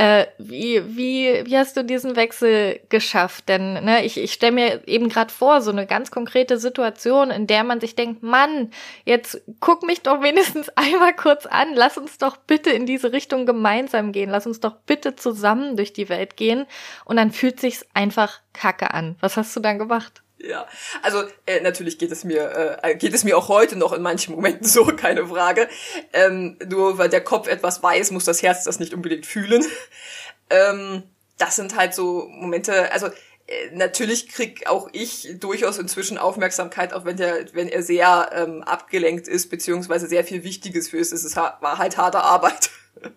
Äh, 0.03 0.27
wie, 0.37 0.83
wie, 0.97 1.47
wie 1.47 1.57
hast 1.57 1.77
du 1.77 1.85
diesen 1.85 2.17
Wechsel 2.17 2.81
geschafft? 2.89 3.49
Denn 3.49 3.85
ne, 3.85 4.05
ich, 4.05 4.19
ich 4.19 4.33
stelle 4.33 4.51
mir 4.51 4.89
eben 4.89 5.09
gerade 5.09 5.33
vor, 5.33 5.63
so 5.63 5.71
eine 5.71 5.87
ganz 5.87 6.11
konkrete 6.11 6.59
Situation, 6.59 7.31
in 7.31 7.47
der 7.47 7.63
man 7.63 7.79
sich 7.79 7.95
denkt, 7.95 8.21
Mann, 8.21 8.73
jetzt 9.05 9.41
guck 9.61 9.85
mich 9.85 10.01
doch 10.01 10.21
wenigstens 10.21 10.71
einmal 10.75 11.15
kurz 11.15 11.47
an, 11.47 11.75
lass 11.77 11.99
uns 11.99 12.19
doch 12.19 12.37
bitte 12.37 12.71
in 12.71 12.85
diese 12.85 13.13
Richtung 13.13 13.47
gemeinsam 13.47 14.11
gehen, 14.11 14.29
lass 14.29 14.45
uns 14.45 14.59
doch 14.59 14.75
bitte 14.87 15.15
zusammen 15.15 15.77
durch 15.77 15.93
die 15.93 16.09
Welt 16.09 16.37
gehen. 16.37 16.67
Und 17.05 17.15
dann 17.15 17.31
fühlt 17.31 17.61
sich's 17.61 17.87
einfach 17.95 18.41
kacke 18.55 18.93
an. 18.93 19.15
Was 19.21 19.37
hast 19.37 19.55
du 19.55 19.61
dann 19.61 19.79
gemacht? 19.79 20.22
Ja, 20.43 20.67
also 21.03 21.23
äh, 21.47 21.61
natürlich 21.61 21.99
geht 21.99 22.11
es 22.11 22.25
mir 22.25 22.81
äh, 22.83 22.97
geht 22.97 23.15
es 23.15 23.23
mir 23.23 23.39
auch 23.39 23.49
heute 23.49 23.77
noch 23.77 23.93
in 23.93 24.03
manchen 24.03 24.35
Momenten 24.35 24.67
so, 24.67 24.85
keine 24.97 25.27
Frage. 25.27 25.69
Ähm, 26.13 26.59
nur 26.69 26.99
weil 26.99 27.09
der 27.09 27.23
Kopf 27.23 27.47
etwas 27.47 27.83
weiß, 27.83 28.11
muss 28.11 28.25
das 28.25 28.43
Herz 28.43 28.65
das 28.65 28.81
nicht 28.81 28.93
unbedingt 28.93 29.25
fühlen. 29.25 29.65
ähm, 30.51 31.05
das 31.39 31.57
sind 31.57 31.77
halt 31.77 31.95
so 31.95 32.27
Momente. 32.29 32.91
Also 32.93 33.07
äh, 33.07 33.71
natürlich 33.73 34.29
krieg 34.29 34.67
auch 34.67 34.89
ich 34.93 35.37
durchaus 35.39 35.79
inzwischen 35.79 36.19
Aufmerksamkeit, 36.19 36.93
auch 36.93 37.05
wenn 37.05 37.17
der 37.17 37.47
wenn 37.55 37.69
er 37.69 37.85
sehr 37.85 38.31
ähm, 38.35 38.63
abgelenkt 38.65 39.29
ist 39.29 39.49
beziehungsweise 39.49 40.09
sehr 40.09 40.25
viel 40.25 40.43
Wichtiges 40.43 40.89
für 40.89 40.99
ist. 40.99 41.13
Es 41.13 41.25
ist, 41.25 41.37
war 41.37 41.79
halt 41.79 41.99
harte 41.99 42.19
Arbeit, 42.21 42.71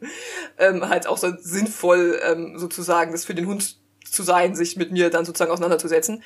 ähm, 0.59 0.87
halt 0.87 1.07
auch 1.07 1.17
so 1.17 1.33
sinnvoll 1.39 2.21
ähm, 2.23 2.59
sozusagen 2.59 3.13
das 3.13 3.25
für 3.25 3.33
den 3.33 3.47
Hund 3.47 3.77
zu 4.05 4.21
sein, 4.21 4.55
sich 4.55 4.77
mit 4.77 4.91
mir 4.91 5.09
dann 5.09 5.25
sozusagen 5.25 5.51
auseinanderzusetzen. 5.51 6.21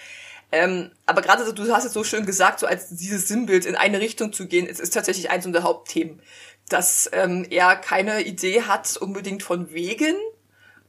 Ähm, 0.52 0.92
aber 1.06 1.22
gerade 1.22 1.52
du 1.54 1.72
hast 1.74 1.86
es 1.86 1.94
so 1.94 2.04
schön 2.04 2.26
gesagt, 2.26 2.60
so 2.60 2.68
als 2.68 2.90
dieses 2.90 3.28
Sinnbild 3.28 3.66
in 3.66 3.76
eine 3.76 4.00
Richtung 4.00 4.34
zu 4.34 4.48
gehen, 4.48 4.68
es 4.68 4.80
ist 4.80 4.94
tatsächlich 4.94 5.30
eins 5.30 5.46
unserer 5.46 5.64
Hauptthemen, 5.64 6.22
dass 6.70 7.10
ähm, 7.14 7.46
er 7.50 7.76
keine 7.76 8.22
Idee 8.22 8.64
hat 8.64 8.98
unbedingt 8.98 9.44
von 9.44 9.72
Wegen, 9.72 10.16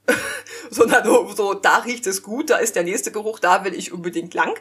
sondern 0.71 1.05
so, 1.05 1.33
so, 1.35 1.55
da 1.55 1.79
riecht 1.79 2.07
es 2.07 2.23
gut, 2.23 2.51
da 2.51 2.57
ist 2.57 2.77
der 2.77 2.85
nächste 2.85 3.13
Geruch, 3.13 3.39
da 3.39 3.65
will 3.65 3.75
ich 3.75 3.93
unbedingt 3.93 4.35
lang. 4.35 4.55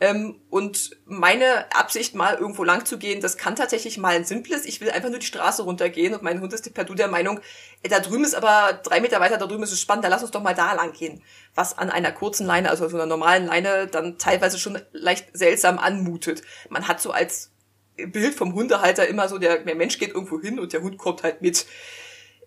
Ähm, 0.00 0.40
und 0.50 0.96
meine 1.04 1.72
Absicht, 1.74 2.14
mal 2.14 2.34
irgendwo 2.34 2.64
lang 2.64 2.84
zu 2.84 2.98
gehen, 2.98 3.20
das 3.20 3.36
kann 3.36 3.56
tatsächlich 3.56 3.98
mal 3.98 4.16
ein 4.16 4.24
simples, 4.24 4.64
ich 4.64 4.80
will 4.80 4.90
einfach 4.90 5.10
nur 5.10 5.18
die 5.18 5.26
Straße 5.26 5.62
runtergehen 5.62 6.14
und 6.14 6.22
mein 6.22 6.40
Hund 6.40 6.52
ist 6.52 6.72
per 6.74 6.84
Du 6.84 6.94
der 6.94 7.08
Meinung, 7.08 7.40
ey, 7.82 7.90
da 7.90 8.00
drüben 8.00 8.24
ist 8.24 8.34
aber 8.34 8.80
drei 8.82 9.00
Meter 9.00 9.20
weiter, 9.20 9.38
da 9.38 9.46
drüben 9.46 9.62
ist 9.62 9.72
es 9.72 9.80
spannend, 9.80 10.04
da 10.04 10.08
lass 10.08 10.22
uns 10.22 10.30
doch 10.30 10.42
mal 10.42 10.54
da 10.54 10.72
lang 10.72 10.92
gehen. 10.92 11.22
Was 11.54 11.76
an 11.76 11.90
einer 11.90 12.12
kurzen 12.12 12.46
Leine, 12.46 12.70
also 12.70 12.88
so 12.88 12.96
einer 12.96 13.06
normalen 13.06 13.46
Leine, 13.46 13.86
dann 13.86 14.18
teilweise 14.18 14.58
schon 14.58 14.80
leicht 14.92 15.28
seltsam 15.32 15.78
anmutet. 15.78 16.42
Man 16.70 16.88
hat 16.88 17.00
so 17.00 17.10
als 17.10 17.50
Bild 17.96 18.34
vom 18.34 18.54
Hundehalter 18.54 19.06
immer 19.06 19.28
so, 19.28 19.38
der, 19.38 19.58
der 19.58 19.74
Mensch 19.74 19.98
geht 19.98 20.10
irgendwo 20.14 20.40
hin 20.40 20.58
und 20.58 20.72
der 20.72 20.82
Hund 20.82 20.98
kommt 20.98 21.22
halt 21.22 21.42
mit. 21.42 21.66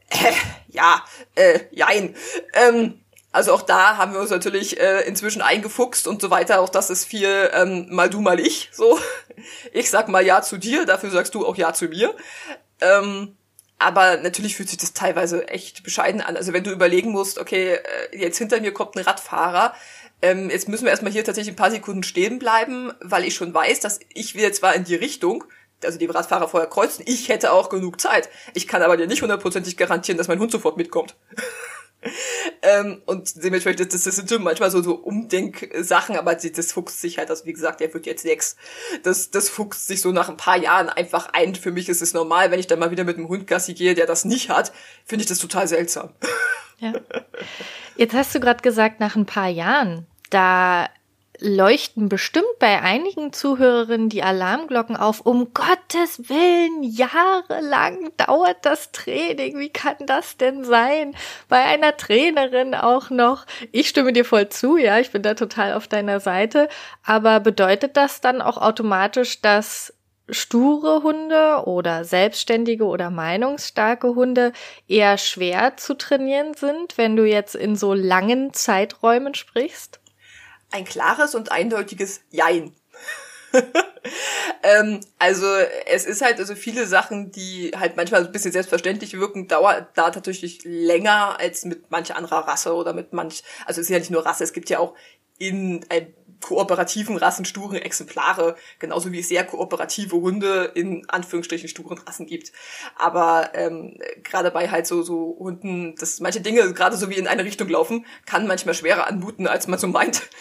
Äh, 0.10 0.34
ja, 0.68 1.04
äh, 1.36 1.62
jein. 1.72 2.16
Ähm, 2.54 3.02
also 3.32 3.54
auch 3.54 3.64
da 3.64 3.98
haben 3.98 4.14
wir 4.14 4.22
uns 4.22 4.30
natürlich 4.30 4.80
äh, 4.80 5.02
inzwischen 5.02 5.42
eingefuchst 5.42 6.08
und 6.08 6.22
so 6.22 6.30
weiter. 6.30 6.62
Auch 6.62 6.70
das 6.70 6.90
ist 6.90 7.06
viel 7.06 7.50
ähm, 7.54 7.88
mal 7.90 8.10
du, 8.10 8.22
mal 8.22 8.40
ich. 8.40 8.70
So, 8.72 8.98
ich 9.74 9.90
sag 9.90 10.08
mal 10.08 10.26
ja 10.26 10.42
zu 10.42 10.58
dir, 10.58 10.86
dafür 10.86 11.12
sagst 11.12 11.36
du 11.36 11.46
auch 11.46 11.58
ja 11.58 11.74
zu 11.74 11.86
mir. 11.86 12.16
Ähm, 12.80 13.36
aber 13.78 14.18
natürlich 14.18 14.56
fühlt 14.56 14.70
sich 14.70 14.78
das 14.78 14.94
teilweise 14.94 15.48
echt 15.50 15.84
bescheiden 15.84 16.22
an. 16.22 16.38
Also 16.38 16.54
wenn 16.54 16.64
du 16.64 16.72
überlegen 16.72 17.12
musst, 17.12 17.38
okay, 17.38 17.74
äh, 17.74 18.18
jetzt 18.18 18.38
hinter 18.38 18.62
mir 18.62 18.72
kommt 18.72 18.96
ein 18.96 19.04
Radfahrer, 19.04 19.74
ähm, 20.22 20.50
jetzt 20.50 20.70
müssen 20.70 20.86
wir 20.86 20.92
erstmal 20.92 21.12
hier 21.12 21.26
tatsächlich 21.26 21.54
ein 21.54 21.58
paar 21.58 21.72
Sekunden 21.72 22.04
stehen 22.04 22.40
bleiben, 22.40 22.94
weil 23.02 23.26
ich 23.26 23.36
schon 23.36 23.54
weiß, 23.54 23.82
dass 23.82 24.00
ich 24.14 24.36
will 24.36 24.44
jetzt 24.44 24.60
zwar 24.60 24.76
in 24.76 24.86
die 24.86 24.96
Richtung, 24.96 25.44
also 25.86 25.98
die 25.98 26.06
Radfahrer 26.06 26.48
vorher 26.48 26.70
kreuzen. 26.70 27.04
Ich 27.08 27.30
hätte 27.30 27.52
auch 27.52 27.70
genug 27.70 28.00
Zeit. 28.00 28.30
Ich 28.54 28.68
kann 28.68 28.82
aber 28.82 28.98
dir 28.98 29.08
nicht 29.08 29.22
hundertprozentig 29.22 29.78
garantieren, 29.78 30.18
dass 30.18 30.28
mein 30.28 30.40
Hund 30.40 30.52
sofort 30.52 30.78
mitkommt. 30.78 31.16
ähm, 32.62 33.02
und 33.06 33.44
dementsprechend, 33.44 33.94
das, 33.94 34.04
das 34.04 34.16
sind 34.16 34.44
manchmal 34.44 34.72
so, 34.72 34.82
so 34.82 34.96
Umdenksachen, 34.96 36.18
aber 36.18 36.36
das 36.36 36.72
fuchst 36.72 37.02
sich 37.02 37.18
halt, 37.18 37.30
also 37.30 37.46
wie 37.46 37.54
gesagt, 37.54 37.80
der 37.80 37.94
wird 37.94 38.06
jetzt 38.06 38.24
sechs. 38.24 38.56
Das, 39.04 39.32
das 39.32 39.50
fuchst 39.50 39.88
sich 39.88 40.02
so 40.02 40.12
nach 40.12 40.30
ein 40.30 40.38
paar 40.38 40.58
Jahren 40.58 40.90
einfach 40.90 41.30
ein. 41.34 41.56
Für 41.56 41.72
mich 41.72 41.90
ist 41.90 42.02
es 42.02 42.14
normal, 42.14 42.52
wenn 42.52 42.60
ich 42.60 42.68
dann 42.68 42.80
mal 42.80 42.92
wieder 42.92 43.04
mit 43.04 43.18
einem 43.18 43.30
Hund 43.30 43.48
Gassi 43.48 43.74
gehe, 43.74 43.96
der 43.96 44.06
das 44.06 44.26
nicht 44.26 44.50
hat, 44.50 44.72
finde 45.06 45.24
ich 45.24 45.30
das 45.30 45.40
total 45.40 45.68
seltsam. 45.68 46.10
Ja. 46.80 46.92
Jetzt 47.96 48.14
hast 48.14 48.36
du 48.36 48.42
gerade 48.42 48.62
gesagt, 48.62 49.00
nach 49.00 49.16
ein 49.16 49.26
paar 49.26 49.48
Jahren. 49.48 50.08
Da 50.30 50.90
leuchten 51.40 52.10
bestimmt 52.10 52.60
bei 52.60 52.82
einigen 52.82 53.34
Zuhörerinnen 53.34 54.10
die 54.10 54.24
Alarmglocken 54.24 54.96
auf. 54.96 55.22
Um 55.22 55.54
Gottes 55.54 56.30
Willen, 56.30 56.84
jahrelang 56.84 58.12
dauert 58.18 58.66
das 58.66 58.92
Training. 58.92 59.58
Wie 59.58 59.70
kann 59.70 59.98
das 60.06 60.38
denn 60.38 60.64
sein? 60.64 61.16
Bei 61.48 61.64
einer 61.64 61.98
Trainerin 61.98 62.76
auch 62.76 63.10
noch. 63.10 63.46
Ich 63.72 63.90
stimme 63.90 64.14
dir 64.14 64.26
voll 64.26 64.50
zu, 64.50 64.78
ja, 64.78 65.00
ich 65.00 65.12
bin 65.12 65.22
da 65.22 65.34
total 65.34 65.74
auf 65.74 65.88
deiner 65.88 66.20
Seite. 66.20 66.70
Aber 67.04 67.40
bedeutet 67.40 67.98
das 67.98 68.22
dann 68.22 68.42
auch 68.42 68.58
automatisch, 68.58 69.42
dass 69.42 69.94
sture 70.30 71.04
Hunde 71.04 71.64
oder 71.66 72.04
selbstständige 72.04 72.86
oder 72.86 73.10
meinungsstarke 73.10 74.16
Hunde 74.16 74.54
eher 74.88 75.18
schwer 75.18 75.78
zu 75.78 75.96
trainieren 75.96 76.56
sind, 76.56 76.98
wenn 76.98 77.16
du 77.16 77.26
jetzt 77.26 77.56
in 77.56 77.76
so 77.76 77.94
langen 77.94 78.54
Zeiträumen 78.54 79.36
sprichst? 79.36 80.00
Ein 80.76 80.86
klares 80.86 81.36
und 81.36 81.52
eindeutiges 81.52 82.22
Jein. 82.30 82.76
ähm, 84.64 85.00
also 85.18 85.48
es 85.86 86.06
ist 86.06 86.22
halt 86.22 86.40
also 86.40 86.56
viele 86.56 86.86
Sachen, 86.86 87.32
die 87.32 87.72
halt 87.74 87.96
manchmal 87.96 88.26
ein 88.26 88.32
bisschen 88.32 88.52
selbstverständlich 88.52 89.14
wirken, 89.14 89.48
dauert 89.48 89.88
da 89.96 90.10
tatsächlich 90.10 90.60
länger 90.66 91.40
als 91.40 91.64
mit 91.64 91.90
manch 91.90 92.14
anderer 92.14 92.48
Rasse 92.48 92.74
oder 92.74 92.94
mit 92.94 93.14
manch, 93.14 93.44
also 93.66 93.80
es 93.80 93.88
ist 93.88 93.94
ja 93.94 94.00
nicht 94.00 94.12
nur 94.12 94.26
Rasse, 94.26 94.44
es 94.44 94.52
gibt 94.52 94.70
ja 94.70 94.80
auch 94.80 94.94
in 95.38 95.86
ein 95.90 96.14
kooperativen 96.42 97.18
Rassen 97.18 97.46
sturen 97.46 97.78
Exemplare, 97.78 98.56
genauso 98.80 99.12
wie 99.12 99.20
es 99.20 99.30
sehr 99.30 99.46
kooperative 99.46 100.16
Hunde 100.16 100.72
in 100.76 101.08
Anführungsstrichen 101.10 101.70
sturen 101.70 101.98
Rassen 101.98 102.28
gibt. 102.28 102.52
Aber 102.96 103.52
ähm, 103.54 103.98
gerade 104.24 104.52
bei 104.52 104.70
halt 104.70 104.86
so, 104.86 105.02
so 105.02 105.36
Hunden, 105.40 105.96
dass 105.96 106.20
manche 106.20 106.42
Dinge 106.42 106.72
gerade 106.74 106.98
so 106.98 107.10
wie 107.10 107.16
in 107.16 107.28
eine 107.28 107.46
Richtung 107.46 107.68
laufen, 107.70 108.06
kann 108.26 108.48
manchmal 108.48 108.76
schwerer 108.76 109.08
anmuten, 109.08 109.48
als 109.48 109.68
man 109.68 109.80
so 109.80 109.88
meint. 109.88 110.24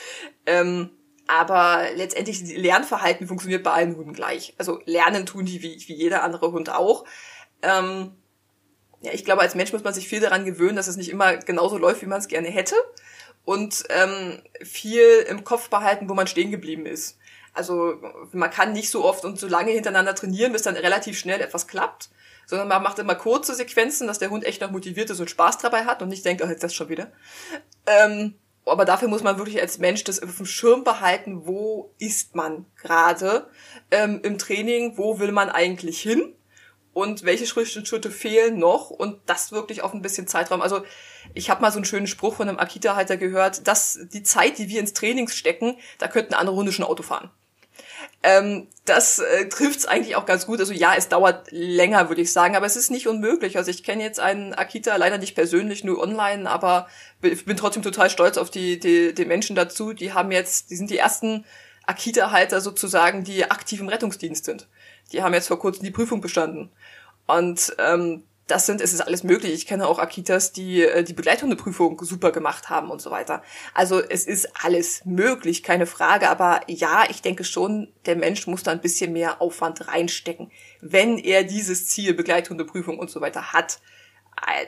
Ähm, 0.47 0.91
aber 1.27 1.87
letztendlich 1.95 2.43
Lernverhalten 2.55 3.27
funktioniert 3.27 3.63
bei 3.63 3.71
allen 3.71 3.97
Hunden 3.97 4.13
gleich. 4.13 4.53
Also 4.59 4.81
lernen 4.85 5.25
tun 5.25 5.47
die 5.47 5.63
wie, 5.63 5.83
wie 5.87 5.95
jeder 5.95 6.23
andere 6.23 6.53
Hund 6.53 6.69
auch. 6.69 7.07
Ähm, 7.63 8.13
ja, 9.01 9.11
ich 9.15 9.25
glaube, 9.25 9.41
als 9.41 9.55
Mensch 9.55 9.73
muss 9.73 9.85
man 9.85 9.95
sich 9.95 10.07
viel 10.07 10.21
daran 10.21 10.45
gewöhnen, 10.45 10.77
dass 10.77 10.87
es 10.87 10.99
nicht 10.99 11.09
immer 11.09 11.39
genauso 11.39 11.79
läuft, 11.79 12.03
wie 12.03 12.07
man 12.07 12.19
es 12.19 12.29
gerne 12.29 12.49
hätte 12.49 12.77
und 13.45 13.85
ähm, 13.91 14.43
viel 14.63 15.27
im 15.29 15.45
Kopf 15.45 15.69
behalten, 15.69 16.09
wo 16.09 16.15
man 16.15 16.27
stehen 16.27 16.51
geblieben 16.51 16.87
ist. 16.87 17.19
Also 17.53 17.95
man 18.33 18.51
kann 18.51 18.73
nicht 18.73 18.91
so 18.91 19.05
oft 19.05 19.25
und 19.25 19.39
so 19.39 19.47
lange 19.47 19.71
hintereinander 19.71 20.15
trainieren, 20.15 20.53
bis 20.53 20.63
dann 20.63 20.77
relativ 20.77 21.19
schnell 21.19 21.41
etwas 21.41 21.69
klappt, 21.69 22.11
sondern 22.47 22.69
man 22.69 22.83
macht 22.83 22.99
immer 22.99 23.15
kurze 23.15 23.55
Sequenzen, 23.55 24.09
dass 24.09 24.19
der 24.19 24.31
Hund 24.31 24.45
echt 24.45 24.61
noch 24.61 24.73
motiviert 24.73 25.11
ist 25.11 25.21
und 25.21 25.31
Spaß 25.31 25.59
dabei 25.59 25.85
hat 25.85 26.03
und 26.03 26.09
nicht 26.09 26.25
denkt, 26.25 26.43
oh, 26.43 26.49
jetzt 26.49 26.65
das 26.65 26.75
schon 26.75 26.89
wieder. 26.89 27.13
Ähm, 27.87 28.35
aber 28.67 28.85
dafür 28.85 29.09
muss 29.09 29.23
man 29.23 29.37
wirklich 29.37 29.61
als 29.61 29.79
Mensch 29.79 30.05
das 30.05 30.23
auf 30.23 30.37
dem 30.37 30.47
Schirm 30.47 30.85
behalten, 30.85 31.47
wo 31.47 31.93
ist 31.99 32.35
man 32.35 32.65
gerade 32.77 33.47
ähm, 33.91 34.21
im 34.23 34.39
Training, 34.39 34.97
wo 34.97 35.19
will 35.19 35.33
man 35.33 35.51
eigentlich 35.51 36.01
hin 36.01 36.35
und 36.95 37.25
welche 37.25 37.47
Schritte 37.47 38.11
fehlen 38.11 38.59
noch 38.59 38.89
und 38.89 39.21
das 39.27 39.53
wirklich 39.53 39.83
auf 39.83 39.93
ein 39.93 40.03
bisschen 40.03 40.27
Zeitraum. 40.27 40.63
Also 40.63 40.83
ich 41.35 41.51
habe 41.51 41.61
mal 41.61 41.73
so 41.73 41.79
einen 41.79 41.85
schönen 41.85 42.07
Spruch 42.07 42.37
von 42.37 42.49
einem 42.49 42.59
Akita-Halter 42.59 43.17
gehört, 43.17 43.67
dass 43.67 43.99
die 44.13 44.23
Zeit, 44.23 44.59
die 44.59 44.69
wir 44.69 44.81
ins 44.81 44.95
Training 44.95 45.29
stecken, 45.29 45.77
da 45.99 46.09
könnten 46.09 46.35
andere 46.35 46.57
Hunde 46.57 46.73
schon 46.73 46.85
Auto 46.85 47.03
fahren. 47.03 47.31
Ähm, 48.23 48.69
das 48.87 49.19
äh, 49.19 49.49
trifft's 49.49 49.87
eigentlich 49.87 50.17
auch 50.17 50.25
ganz 50.25 50.47
gut. 50.47 50.61
Also 50.61 50.73
ja, 50.73 50.95
es 50.97 51.09
dauert 51.09 51.49
länger, 51.51 52.09
würde 52.09 52.23
ich 52.23 52.33
sagen, 52.33 52.57
aber 52.57 52.65
es 52.65 52.77
ist 52.77 52.91
nicht 52.91 53.07
unmöglich. 53.07 53.59
Also 53.59 53.71
ich 53.71 53.83
kenne 53.83 54.03
jetzt 54.03 54.21
einen 54.21 54.55
Akita 54.55 54.97
leider 54.97 55.19
nicht 55.19 55.35
persönlich, 55.35 55.85
nur 55.85 56.01
online, 56.01 56.49
aber 56.49 56.89
bin 57.21 57.57
trotzdem 57.57 57.83
total 57.83 58.09
stolz 58.09 58.39
auf 58.39 58.51
die, 58.51 58.79
die, 58.79 59.15
die 59.15 59.25
Menschen 59.25 59.57
dazu. 59.57 59.93
Die 59.93 60.13
haben 60.13 60.31
jetzt, 60.31 60.71
die 60.71 60.77
sind 60.77 60.91
die 60.91 60.99
ersten 60.99 61.45
Akita-Halter 61.87 62.61
sozusagen, 62.61 63.25
die 63.25 63.51
aktiv 63.51 63.81
im 63.81 63.89
Rettungsdienst 63.89 64.45
sind. 64.45 64.69
Die 65.13 65.23
haben 65.23 65.35
jetzt 65.35 65.49
vor 65.49 65.59
kurzem 65.59 65.85
die 65.85 65.91
Prüfung 65.91 66.21
bestanden. 66.21 66.71
Und 67.27 67.75
ähm, 67.79 68.25
das 68.47 68.67
sind, 68.67 68.81
es 68.83 68.93
ist 68.93 69.01
alles 69.01 69.25
möglich. 69.25 69.55
Ich 69.55 69.67
kenne 69.67 69.89
auch 69.89 69.99
Akitas, 69.99 70.53
die 70.53 70.83
äh, 70.83 71.03
die 71.03 71.15
Begleithundeprüfung 71.15 72.03
super 72.05 72.31
gemacht 72.31 72.69
haben 72.69 72.91
und 72.91 73.01
so 73.01 73.11
weiter. 73.11 73.43
Also 73.73 74.01
es 74.01 74.27
ist 74.27 74.65
alles 74.65 75.05
möglich, 75.05 75.63
keine 75.63 75.87
Frage. 75.87 76.29
Aber 76.29 76.61
ja, 76.67 77.05
ich 77.09 77.23
denke 77.23 77.45
schon, 77.45 77.93
der 78.05 78.17
Mensch 78.17 78.47
muss 78.47 78.63
da 78.63 78.71
ein 78.71 78.83
bisschen 78.83 79.13
mehr 79.13 79.41
Aufwand 79.41 79.89
reinstecken, 79.89 80.51
wenn 80.81 81.19
er 81.19 81.45
dieses 81.45 81.87
Ziel, 81.89 82.13
Begleithundeprüfung 82.13 82.99
und 82.99 83.11
so 83.11 83.21
weiter 83.21 83.53
hat. 83.53 83.81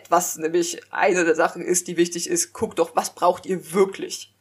Was 0.09 0.37
nämlich 0.39 0.81
eine 0.91 1.25
der 1.25 1.35
Sachen 1.35 1.61
ist, 1.61 1.89
die 1.89 1.99
wichtig 1.99 2.31
ist, 2.31 2.55
guckt 2.55 2.79
doch, 2.79 2.97
was 2.97 3.15
braucht 3.15 3.45
ihr 3.45 3.73
wirklich? 3.73 4.33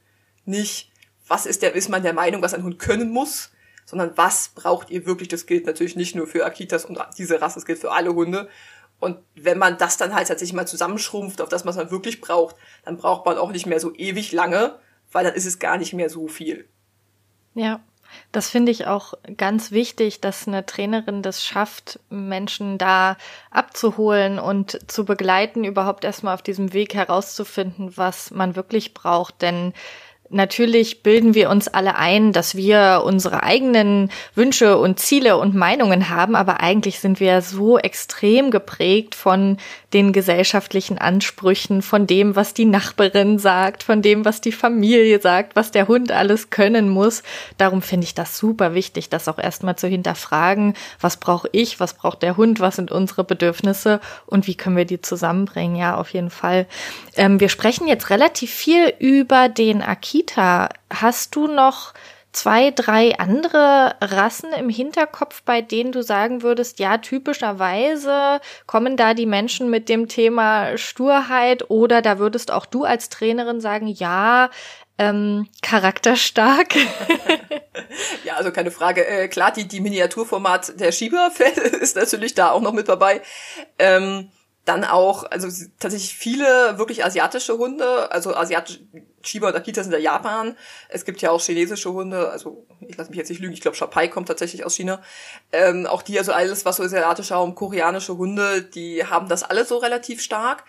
Nicht, 0.46 0.92
was 1.28 1.46
ist 1.46 1.62
der, 1.62 1.74
ist 1.74 1.90
man 1.90 2.04
der 2.04 2.14
Meinung, 2.14 2.42
was 2.42 2.54
ein 2.54 2.64
Hund 2.64 2.80
können 2.80 3.10
muss, 3.10 3.52
sondern 3.86 4.12
was 4.15 4.50
braucht 4.50 4.89
ihr 4.89 5.06
wirklich? 5.06 5.30
Das 5.30 5.46
gilt 5.46 5.65
natürlich 5.65 5.96
nicht 5.96 6.15
nur 6.15 6.27
für 6.27 6.46
Akitas 6.46 6.86
und 6.86 7.00
diese 7.18 7.42
Rasse, 7.42 7.56
das 7.56 7.65
gilt 7.65 7.80
für 7.80 7.92
alle 7.92 8.13
Hunde. 8.13 8.50
Und 9.00 9.20
wenn 9.36 9.58
man 9.58 9.77
das 9.77 9.98
dann 9.98 10.13
halt 10.13 10.27
tatsächlich 10.27 10.56
mal 10.56 10.68
zusammenschrumpft 10.68 11.42
auf 11.42 11.50
das, 11.50 11.65
was 11.65 11.75
man 11.75 11.92
wirklich 11.92 12.22
braucht, 12.22 12.56
dann 12.84 12.98
braucht 12.98 13.25
man 13.25 13.38
auch 13.38 13.51
nicht 13.51 13.65
mehr 13.65 13.80
so 13.80 13.94
ewig 13.94 14.32
lange, 14.32 14.80
weil 15.12 15.24
dann 15.24 15.36
ist 15.36 15.46
es 15.46 15.60
gar 15.60 15.77
nicht 15.77 15.94
mehr 15.94 16.10
so 16.10 16.27
viel. 16.27 16.68
Ja, 17.54 17.82
das 18.32 18.50
finde 18.50 18.72
ich 18.72 18.88
auch 18.88 19.13
ganz 19.38 19.72
wichtig, 19.72 20.22
dass 20.22 20.48
eine 20.48 20.65
Trainerin 20.65 21.22
das 21.22 21.44
schafft, 21.44 22.00
Menschen 22.10 22.77
da 22.77 23.18
abzuholen 23.51 24.39
und 24.39 24.92
zu 24.92 25.06
begleiten, 25.06 25.63
überhaupt 25.63 26.04
erstmal 26.04 26.34
auf 26.34 26.42
diesem 26.42 26.74
Weg 26.74 26.94
herauszufinden, 26.96 27.98
was 27.98 28.32
man 28.32 28.56
wirklich 28.56 28.94
braucht. 28.94 29.42
Denn 29.42 29.74
Natürlich 30.36 31.01
bilden 31.01 31.34
wir 31.34 31.50
uns 31.50 31.70
alle 31.70 31.96
ein, 31.96 32.34
dass 32.34 32.56
wir 32.56 33.04
unsere 33.06 33.44
eigenen 33.44 34.12
Wünsche 34.34 34.77
und 34.77 35.00
Ziele 35.00 35.38
und 35.38 35.56
Meinungen 35.56 36.10
haben, 36.10 36.36
aber 36.36 36.60
eigentlich 36.60 37.00
sind 37.00 37.22
wir 37.22 37.42
so 37.42 37.77
extrem 37.77 38.51
geprägt 38.51 39.15
von 39.15 39.56
den 39.94 40.12
gesellschaftlichen 40.12 40.98
Ansprüchen, 40.98 41.82
von 41.82 42.06
dem, 42.06 42.36
was 42.36 42.54
die 42.54 42.65
Nachbarin 42.65 43.39
sagt, 43.39 43.82
von 43.82 44.01
dem, 44.01 44.25
was 44.25 44.42
die 44.42 44.51
Familie 44.51 45.22
sagt, 45.22 45.56
was 45.56 45.72
der 45.72 45.88
Hund 45.88 46.12
alles 46.12 46.50
können 46.50 46.89
muss. 46.89 47.24
Darum 47.58 47.82
finde 47.82 48.04
ich 48.04 48.13
das 48.13 48.38
super 48.38 48.74
wichtig, 48.74 49.08
das 49.08 49.30
auch 49.30 49.39
erstmal 49.39 49.77
zu 49.77 49.88
hinterfragen, 49.88 50.74
was 51.00 51.15
brauche 51.15 51.48
ich, 51.54 51.80
was 51.80 51.94
braucht 51.94 52.24
der 52.24 52.36
Hund, 52.36 52.60
was 52.60 52.75
sind 52.75 52.92
unsere 52.92 53.24
Bedürfnisse 53.24 54.01
und 54.25 54.48
wie 54.48 54.56
können 54.56 54.75
wir 54.75 54.84
die 54.84 55.00
zusammenbringen. 55.00 55.77
Ja, 55.77 55.96
auf 55.96 56.10
jeden 56.10 56.30
Fall. 56.30 56.68
Ähm, 57.15 57.39
wir 57.39 57.48
sprechen 57.48 57.88
jetzt 57.88 58.10
relativ 58.10 58.51
viel 58.51 58.94
über 59.00 59.48
den 59.48 59.82
Akil 59.82 60.25
Kita, 60.25 60.70
hast 60.91 61.36
du 61.36 61.48
noch 61.48 61.94
zwei, 62.32 62.72
drei 62.72 63.17
andere 63.20 63.96
Rassen 64.01 64.51
im 64.53 64.70
Hinterkopf, 64.70 65.44
bei 65.44 65.62
denen 65.62 65.91
du 65.91 66.01
sagen 66.01 66.41
würdest, 66.41 66.79
ja, 66.79 66.98
typischerweise 66.98 68.41
kommen 68.65 68.98
da 68.98 69.13
die 69.13 69.27
Menschen 69.27 69.70
mit 69.70 69.88
dem 69.88 70.08
Thema 70.08 70.77
Sturheit 70.77 71.70
oder 71.70 72.01
da 72.01 72.17
würdest 72.17 72.51
auch 72.51 72.65
du 72.65 72.84
als 72.84 73.10
Trainerin 73.10 73.62
sagen, 73.62 73.88
ja, 73.88 74.50
ähm, 74.98 75.48
charakterstark. 75.62 76.75
ja, 78.24 78.34
also 78.36 78.51
keine 78.51 78.72
Frage. 78.72 79.05
Äh, 79.05 79.27
klar, 79.27 79.51
die, 79.51 79.67
die 79.67 79.79
Miniaturformat 79.79 80.79
der 80.79 80.91
Schieber 80.91 81.32
ist 81.82 81.96
natürlich 81.96 82.34
da 82.34 82.50
auch 82.50 82.62
noch 82.62 82.74
mit 82.74 82.89
dabei. 82.89 83.22
Ähm, 83.77 84.32
dann 84.65 84.84
auch, 84.84 85.24
also 85.24 85.48
tatsächlich 85.79 86.15
viele 86.15 86.77
wirklich 86.77 87.05
asiatische 87.05 87.57
Hunde, 87.57 88.12
also 88.12 88.36
asiatische 88.36 88.79
Shiba 89.22 89.50
und 89.50 89.55
Akita 89.55 89.84
sind 89.84 89.93
ja 89.93 90.00
Japan. 90.00 90.57
Es 90.89 91.05
gibt 91.05 91.22
ja 91.22 91.31
auch 91.31 91.41
chinesische 91.41 91.93
Hunde, 91.93 92.29
also 92.29 92.65
ich 92.81 92.98
lasse 92.98 93.12
mich 93.12 93.17
jetzt 93.17 93.29
nicht 93.29 93.39
lügen, 93.39 93.53
ich 93.53 93.62
glaube 93.62 93.77
Shapai 93.77 94.07
kommt 94.07 94.27
tatsächlich 94.27 94.65
aus 94.65 94.75
China. 94.75 95.01
Ähm, 95.51 95.86
auch 95.86 96.01
die, 96.01 96.17
also 96.17 96.31
alles, 96.31 96.65
was 96.65 96.77
so 96.77 96.84
asiatische 96.84 97.38
und 97.38 97.55
koreanische 97.55 98.17
Hunde, 98.17 98.63
die 98.63 99.05
haben 99.05 99.29
das 99.29 99.43
alle 99.43 99.65
so 99.65 99.77
relativ 99.77 100.22
stark. 100.22 100.63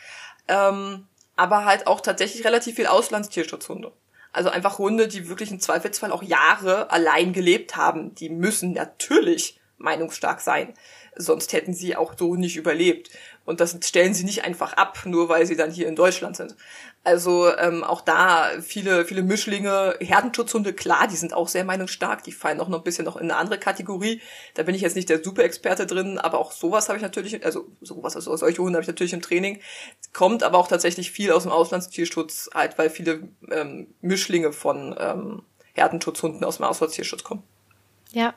Ähm, 0.46 1.06
aber 1.36 1.64
halt 1.64 1.86
auch 1.86 2.00
tatsächlich 2.00 2.44
relativ 2.44 2.76
viel 2.76 2.86
Auslandstierschutzhunde. 2.86 3.92
Also 4.32 4.50
einfach 4.50 4.78
Hunde, 4.78 5.08
die 5.08 5.28
wirklich 5.28 5.50
im 5.50 5.60
Zweifelsfall 5.60 6.12
auch 6.12 6.22
Jahre 6.22 6.90
allein 6.90 7.32
gelebt 7.32 7.76
haben. 7.76 8.14
Die 8.14 8.28
müssen 8.28 8.72
natürlich 8.72 9.58
meinungsstark 9.78 10.40
sein. 10.40 10.74
Sonst 11.14 11.52
hätten 11.52 11.72
sie 11.72 11.96
auch 11.96 12.14
so 12.18 12.34
nicht 12.36 12.56
überlebt. 12.56 13.10
Und 13.46 13.60
das 13.60 13.78
stellen 13.84 14.12
sie 14.12 14.24
nicht 14.24 14.44
einfach 14.44 14.74
ab, 14.74 14.98
nur 15.04 15.28
weil 15.28 15.46
sie 15.46 15.56
dann 15.56 15.70
hier 15.70 15.86
in 15.86 15.94
Deutschland 15.94 16.36
sind. 16.36 16.56
Also 17.04 17.56
ähm, 17.56 17.84
auch 17.84 18.00
da 18.00 18.50
viele, 18.60 19.04
viele 19.04 19.22
Mischlinge, 19.22 19.94
Herdenschutzhunde, 20.00 20.72
klar, 20.72 21.06
die 21.06 21.14
sind 21.14 21.32
auch 21.32 21.46
sehr 21.46 21.64
meinungsstark, 21.64 22.24
die 22.24 22.32
fallen 22.32 22.60
auch 22.60 22.66
noch 22.66 22.78
ein 22.78 22.84
bisschen 22.84 23.04
noch 23.04 23.16
in 23.16 23.30
eine 23.30 23.36
andere 23.36 23.58
Kategorie. 23.58 24.20
Da 24.54 24.64
bin 24.64 24.74
ich 24.74 24.80
jetzt 24.80 24.96
nicht 24.96 25.08
der 25.08 25.22
Super-Experte 25.22 25.86
drin, 25.86 26.18
aber 26.18 26.38
auch 26.38 26.50
sowas 26.50 26.88
habe 26.88 26.98
ich 26.98 27.02
natürlich, 27.02 27.44
also 27.44 27.68
sowas, 27.80 28.16
also 28.16 28.36
solche 28.36 28.60
Hunde 28.60 28.76
habe 28.78 28.82
ich 28.82 28.88
natürlich 28.88 29.12
im 29.12 29.22
Training. 29.22 29.60
Kommt 30.12 30.42
aber 30.42 30.58
auch 30.58 30.66
tatsächlich 30.66 31.12
viel 31.12 31.30
aus 31.30 31.44
dem 31.44 31.52
Auslandstierschutz, 31.52 32.50
halt, 32.52 32.76
weil 32.76 32.90
viele 32.90 33.28
ähm, 33.52 33.94
Mischlinge 34.00 34.52
von 34.52 34.96
ähm, 34.98 35.42
Herdenschutzhunden 35.74 36.42
aus 36.42 36.56
dem 36.56 36.64
Auslandstierschutz 36.64 37.22
kommen. 37.22 37.44
Ja, 38.10 38.34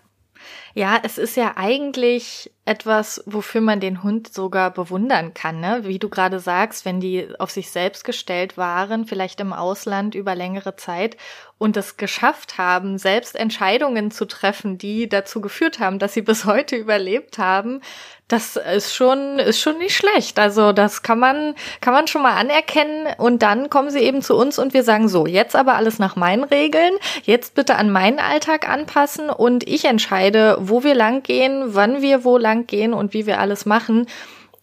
ja, 0.74 1.00
es 1.04 1.18
ist 1.18 1.36
ja 1.36 1.54
eigentlich 1.56 2.52
etwas, 2.66 3.24
wofür 3.26 3.62
man 3.62 3.80
den 3.80 4.04
Hund 4.04 4.32
sogar 4.32 4.72
bewundern 4.72 5.34
kann, 5.34 5.60
ne? 5.60 5.82
Wie 5.84 6.00
du 6.00 6.10
gerade 6.10 6.40
sagst, 6.40 6.86
wenn 6.86 7.00
die 7.00 7.28
auf 7.40 7.50
sich 7.50 7.72
selbst 7.72 8.04
gestellt 8.04 8.58
waren, 8.58 9.06
vielleicht 9.06 9.40
im 9.40 9.54
Ausland 9.54 10.14
über 10.16 10.36
längere 10.36 10.76
Zeit 10.76 11.18
und 11.58 11.76
es 11.78 11.98
geschafft 11.98 12.58
haben, 12.58 12.98
selbst 12.98 13.36
Entscheidungen 13.36 14.12
zu 14.12 14.26
treffen, 14.26 14.78
die 14.78 15.10
dazu 15.10 15.42
geführt 15.42 15.80
haben, 15.80 16.00
dass 16.00 16.14
sie 16.14 16.22
bis 16.30 16.46
heute 16.46 16.76
überlebt 16.76 17.38
haben, 17.38 17.82
das 18.30 18.58
ist 18.58 18.96
schon, 18.96 19.40
ist 19.40 19.60
schon 19.60 19.80
nicht 19.80 19.96
schlecht. 19.96 20.40
Also 20.40 20.72
das 20.72 21.02
kann 21.02 21.20
man, 21.20 21.56
kann 21.82 21.94
man 21.94 22.08
schon 22.08 22.22
mal 22.22 22.38
anerkennen. 22.38 23.08
Und 23.18 23.42
dann 23.42 23.70
kommen 23.70 23.90
sie 23.90 24.00
eben 24.00 24.22
zu 24.22 24.38
uns 24.38 24.60
und 24.60 24.74
wir 24.74 24.84
sagen 24.84 25.10
so, 25.10 25.26
jetzt 25.26 25.56
aber 25.56 25.76
alles 25.76 25.98
nach 26.00 26.16
meinen 26.16 26.44
Regeln, 26.44 26.94
jetzt 27.24 27.56
bitte 27.56 27.76
an 27.76 27.92
meinen 27.92 28.20
Alltag 28.20 28.70
anpassen. 28.70 29.32
Und 29.32 29.68
ich 29.68 29.86
entscheide, 29.86 30.58
wo 30.60 30.84
wir 30.84 30.94
lang 30.94 31.24
gehen, 31.24 31.64
wann 31.74 32.02
wir 32.02 32.24
wo 32.24 32.38
lang 32.38 32.68
gehen 32.68 32.94
und 32.94 33.14
wie 33.14 33.26
wir 33.26 33.40
alles 33.40 33.66
machen 33.66 34.06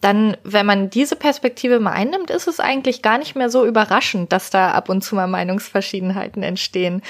dann, 0.01 0.37
wenn 0.43 0.65
man 0.65 0.89
diese 0.91 1.15
Perspektive 1.15 1.79
mal 1.79 1.91
einnimmt, 1.91 2.29
ist 2.29 2.47
es 2.47 2.59
eigentlich 2.59 3.01
gar 3.01 3.17
nicht 3.17 3.35
mehr 3.35 3.49
so 3.49 3.65
überraschend, 3.65 4.31
dass 4.31 4.51
da 4.51 4.71
ab 4.71 4.89
und 4.89 5.03
zu 5.03 5.15
mal 5.15 5.27
Meinungsverschiedenheiten 5.27 6.43
entstehen. 6.43 7.01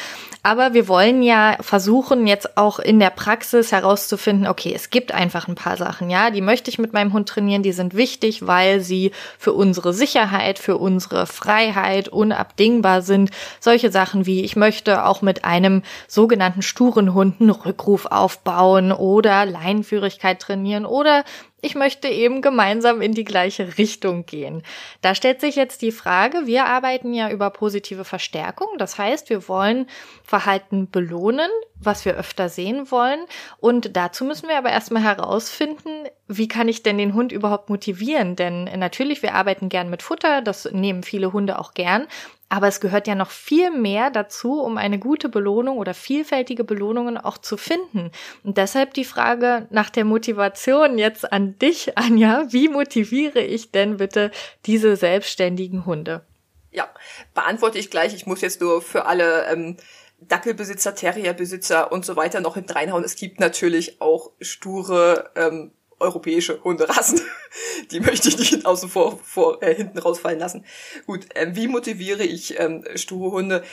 Aber 0.41 0.73
wir 0.73 0.87
wollen 0.87 1.21
ja 1.21 1.57
versuchen, 1.59 2.27
jetzt 2.27 2.57
auch 2.57 2.79
in 2.79 2.99
der 2.99 3.09
Praxis 3.09 3.73
herauszufinden, 3.73 4.47
okay, 4.47 4.71
es 4.73 4.89
gibt 4.89 5.11
einfach 5.11 5.49
ein 5.49 5.55
paar 5.55 5.75
Sachen, 5.75 6.09
ja, 6.09 6.31
die 6.31 6.41
möchte 6.41 6.69
ich 6.69 6.79
mit 6.79 6.93
meinem 6.93 7.11
Hund 7.11 7.27
trainieren, 7.27 7.61
die 7.61 7.73
sind 7.73 7.93
wichtig, 7.93 8.47
weil 8.47 8.79
sie 8.79 9.11
für 9.37 9.51
unsere 9.51 9.93
Sicherheit, 9.93 10.57
für 10.57 10.77
unsere 10.77 11.27
Freiheit 11.27 12.07
unabdingbar 12.07 13.01
sind. 13.01 13.31
Solche 13.59 13.91
Sachen 13.91 14.25
wie, 14.25 14.45
ich 14.45 14.55
möchte 14.55 15.03
auch 15.05 15.21
mit 15.21 15.43
einem 15.43 15.83
sogenannten 16.07 16.61
sturen 16.61 17.13
Hund 17.13 17.41
einen 17.41 17.49
Rückruf 17.49 18.05
aufbauen 18.05 18.93
oder 18.93 19.45
Leinenführigkeit 19.45 20.39
trainieren 20.39 20.85
oder 20.85 21.25
ich 21.67 21.75
möchte 21.75 22.07
eben 22.07 22.41
gemeinsam 22.41 23.01
in 23.01 23.11
die 23.11 23.25
gleiche 23.25 23.77
Richtung 23.77 24.25
gehen. 24.25 24.63
Da 25.01 25.13
stellt 25.15 25.41
sich 25.41 25.57
jetzt 25.57 25.81
die 25.81 25.91
Frage, 25.91 26.45
wir 26.45 26.65
arbeiten 26.65 27.13
ja 27.13 27.29
über 27.29 27.49
positive 27.49 28.05
Verstärkung. 28.05 28.69
Das 28.77 28.97
heißt, 28.97 29.29
wir 29.29 29.49
wollen 29.49 29.87
Verhalten 30.23 30.89
belohnen, 30.89 31.51
was 31.77 32.05
wir 32.05 32.15
öfter 32.15 32.47
sehen 32.47 32.89
wollen. 32.89 33.19
Und 33.59 33.97
dazu 33.97 34.23
müssen 34.23 34.47
wir 34.47 34.57
aber 34.57 34.69
erstmal 34.69 35.03
herausfinden, 35.03 36.07
wie 36.29 36.47
kann 36.47 36.69
ich 36.69 36.83
denn 36.83 36.97
den 36.97 37.13
Hund 37.13 37.33
überhaupt 37.33 37.69
motivieren? 37.69 38.37
Denn 38.37 38.63
natürlich, 38.63 39.21
wir 39.21 39.35
arbeiten 39.35 39.67
gern 39.67 39.89
mit 39.89 40.03
Futter, 40.03 40.41
das 40.41 40.71
nehmen 40.71 41.03
viele 41.03 41.33
Hunde 41.33 41.59
auch 41.59 41.73
gern. 41.73 42.07
Aber 42.49 42.67
es 42.67 42.79
gehört 42.79 43.07
ja 43.07 43.15
noch 43.15 43.29
viel 43.29 43.71
mehr 43.71 44.09
dazu, 44.09 44.61
um 44.61 44.77
eine 44.77 44.99
gute 44.99 45.27
Belohnung 45.27 45.77
oder 45.77 45.93
vielfältige 45.93 46.63
Belohnungen 46.63 47.17
auch 47.17 47.37
zu 47.37 47.57
finden. 47.57 48.11
Und 48.43 48.57
deshalb 48.57 48.93
die 48.93 49.03
Frage 49.03 49.67
nach 49.69 49.89
der 49.89 50.05
Motivation 50.05 50.97
jetzt 50.97 51.31
an 51.31 51.59
dich, 51.59 51.97
Anja. 51.97 52.45
Wie 52.49 52.69
motiviere 52.69 53.41
ich 53.41 53.71
denn 53.71 53.97
bitte 53.97 54.31
diese 54.65 54.95
selbstständigen 54.95 55.85
Hunde? 55.85 56.25
Ja, 56.71 56.89
beantworte 57.33 57.79
ich 57.79 57.91
gleich. 57.91 58.13
Ich 58.13 58.25
muss 58.25 58.41
jetzt 58.41 58.61
nur 58.61 58.81
für 58.81 59.05
alle 59.05 59.45
ähm, 59.47 59.77
Dackelbesitzer, 60.19 60.95
Terrierbesitzer 60.95 61.91
und 61.91 62.05
so 62.05 62.15
weiter 62.15 62.39
noch 62.39 62.55
hinten 62.55 62.71
reinhauen. 62.71 63.03
Es 63.03 63.15
gibt 63.15 63.39
natürlich 63.39 64.01
auch 64.01 64.31
sture 64.41 65.31
ähm, 65.35 65.71
europäische 65.99 66.63
Hunderassen. 66.63 67.21
Die 67.91 67.99
möchte 67.99 68.29
ich 68.29 68.37
nicht 68.39 68.65
außen 68.65 68.89
vor, 68.89 69.19
vor 69.23 69.61
äh, 69.61 69.73
hinten 69.73 69.97
rausfallen 69.97 70.39
lassen. 70.39 70.65
Gut, 71.05 71.27
ähm, 71.35 71.55
wie 71.55 71.67
motiviere 71.67 72.23
ich 72.23 72.59
ähm, 72.59 72.83
sture 72.95 73.31
Hunde? 73.31 73.63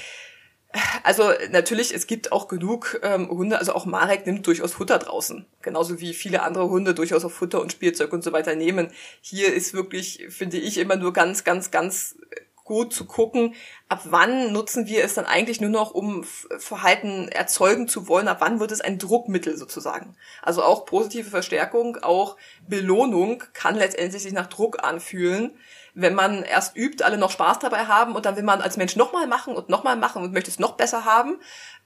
Also 1.05 1.31
natürlich, 1.53 1.95
es 1.95 2.09
gibt 2.09 2.33
auch 2.33 2.49
genug 2.49 2.99
ähm, 3.03 3.29
Hunde, 3.31 3.59
also 3.59 3.75
auch 3.75 3.87
Marek 3.87 4.27
nimmt 4.27 4.47
durchaus 4.47 4.73
Futter 4.73 4.99
draußen. 4.99 5.47
Genauso 5.63 6.01
wie 6.01 6.15
viele 6.15 6.43
andere 6.43 6.69
Hunde 6.69 6.95
durchaus 6.95 7.25
auch 7.25 7.31
Futter 7.31 7.61
und 7.61 7.71
Spielzeug 7.71 8.13
und 8.13 8.25
so 8.25 8.33
weiter 8.33 8.57
nehmen. 8.57 8.89
Hier 9.21 9.55
ist 9.55 9.75
wirklich, 9.75 10.27
finde 10.31 10.57
ich, 10.57 10.79
immer 10.79 10.97
nur 10.97 11.13
ganz, 11.13 11.45
ganz, 11.45 11.71
ganz 11.71 12.17
gut 12.65 12.93
zu 12.93 13.05
gucken, 13.05 13.55
ab 13.89 14.01
wann 14.05 14.53
nutzen 14.53 14.87
wir 14.87 15.05
es 15.05 15.15
dann 15.15 15.27
eigentlich 15.27 15.61
nur 15.61 15.71
noch, 15.71 15.93
um 15.93 16.25
Verhalten 16.59 17.29
erzeugen 17.29 17.89
zu 17.89 18.09
wollen, 18.09 18.27
ab 18.27 18.39
wann 18.41 18.59
wird 18.59 18.73
es 18.73 18.81
ein 18.81 18.99
Druckmittel 18.99 19.57
sozusagen. 19.57 20.17
Also 20.43 20.63
auch 20.63 20.87
positive 20.87 21.31
Verstärkung, 21.31 21.99
auch 22.03 22.37
Belohnung 22.67 23.43
kann 23.53 23.77
letztendlich 23.77 24.23
sich 24.23 24.33
nach 24.33 24.47
Druck 24.47 24.83
anfühlen 24.83 25.53
wenn 25.95 26.15
man 26.15 26.43
erst 26.43 26.77
übt, 26.77 27.05
alle 27.05 27.17
noch 27.17 27.31
Spaß 27.31 27.61
dabei 27.61 27.87
haben 27.87 28.15
und 28.17 28.27
dann 28.27 28.37
will 28.37 28.43
man 28.43 28.61
als 28.61 28.77
Mensch 28.77 28.97
nochmal 28.97 29.27
machen 29.27 29.55
und 29.55 29.69
nochmal 29.69 29.97
machen 29.97 30.23
und 30.23 30.33
möchte 30.33 30.51
es 30.51 30.59
noch 30.59 30.73
besser 30.73 31.05
haben. 31.05 31.39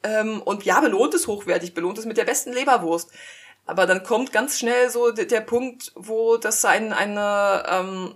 Ähm, 0.03 0.41
und 0.43 0.65
ja, 0.65 0.81
belohnt 0.81 1.15
es 1.15 1.27
hochwertig, 1.27 1.75
belohnt 1.75 1.99
es 1.99 2.07
mit 2.07 2.17
der 2.17 2.25
besten 2.25 2.53
Leberwurst. 2.53 3.11
Aber 3.67 3.87
dann 3.87 4.03
kommt 4.03 4.33
ganz 4.33 4.59
schnell 4.59 4.89
so 4.89 5.11
der, 5.13 5.41
Punkt, 5.43 5.93
wo 5.95 6.39
das 6.39 6.65
ein, 6.65 6.95
eine, 6.95 7.65
ähm, 7.69 8.15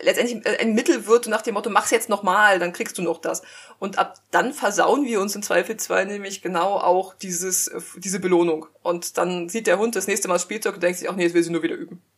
letztendlich 0.00 0.60
ein 0.60 0.74
Mittel 0.74 1.06
wird 1.06 1.26
nach 1.26 1.42
dem 1.42 1.54
Motto, 1.54 1.70
mach's 1.70 1.90
jetzt 1.90 2.08
nochmal, 2.08 2.58
dann 2.58 2.72
kriegst 2.72 2.98
du 2.98 3.02
noch 3.02 3.20
das. 3.20 3.42
Und 3.78 3.98
ab 3.98 4.14
dann 4.30 4.52
versauen 4.52 5.04
wir 5.04 5.20
uns 5.20 5.34
in 5.34 5.42
Zweifelsfall 5.42 6.06
nämlich 6.06 6.42
genau 6.42 6.76
auch 6.76 7.14
dieses, 7.14 7.70
diese 7.96 8.20
Belohnung. 8.20 8.66
Und 8.82 9.18
dann 9.18 9.48
sieht 9.48 9.66
der 9.66 9.78
Hund 9.78 9.96
das 9.96 10.06
nächste 10.06 10.28
Mal 10.28 10.38
Spielzeug 10.38 10.74
und 10.74 10.82
denkt 10.82 10.98
sich, 10.98 11.08
ach 11.08 11.16
nee, 11.16 11.24
jetzt 11.24 11.34
will 11.34 11.42
sie 11.42 11.50
nur 11.52 11.62
wieder 11.62 11.76
üben. 11.76 12.02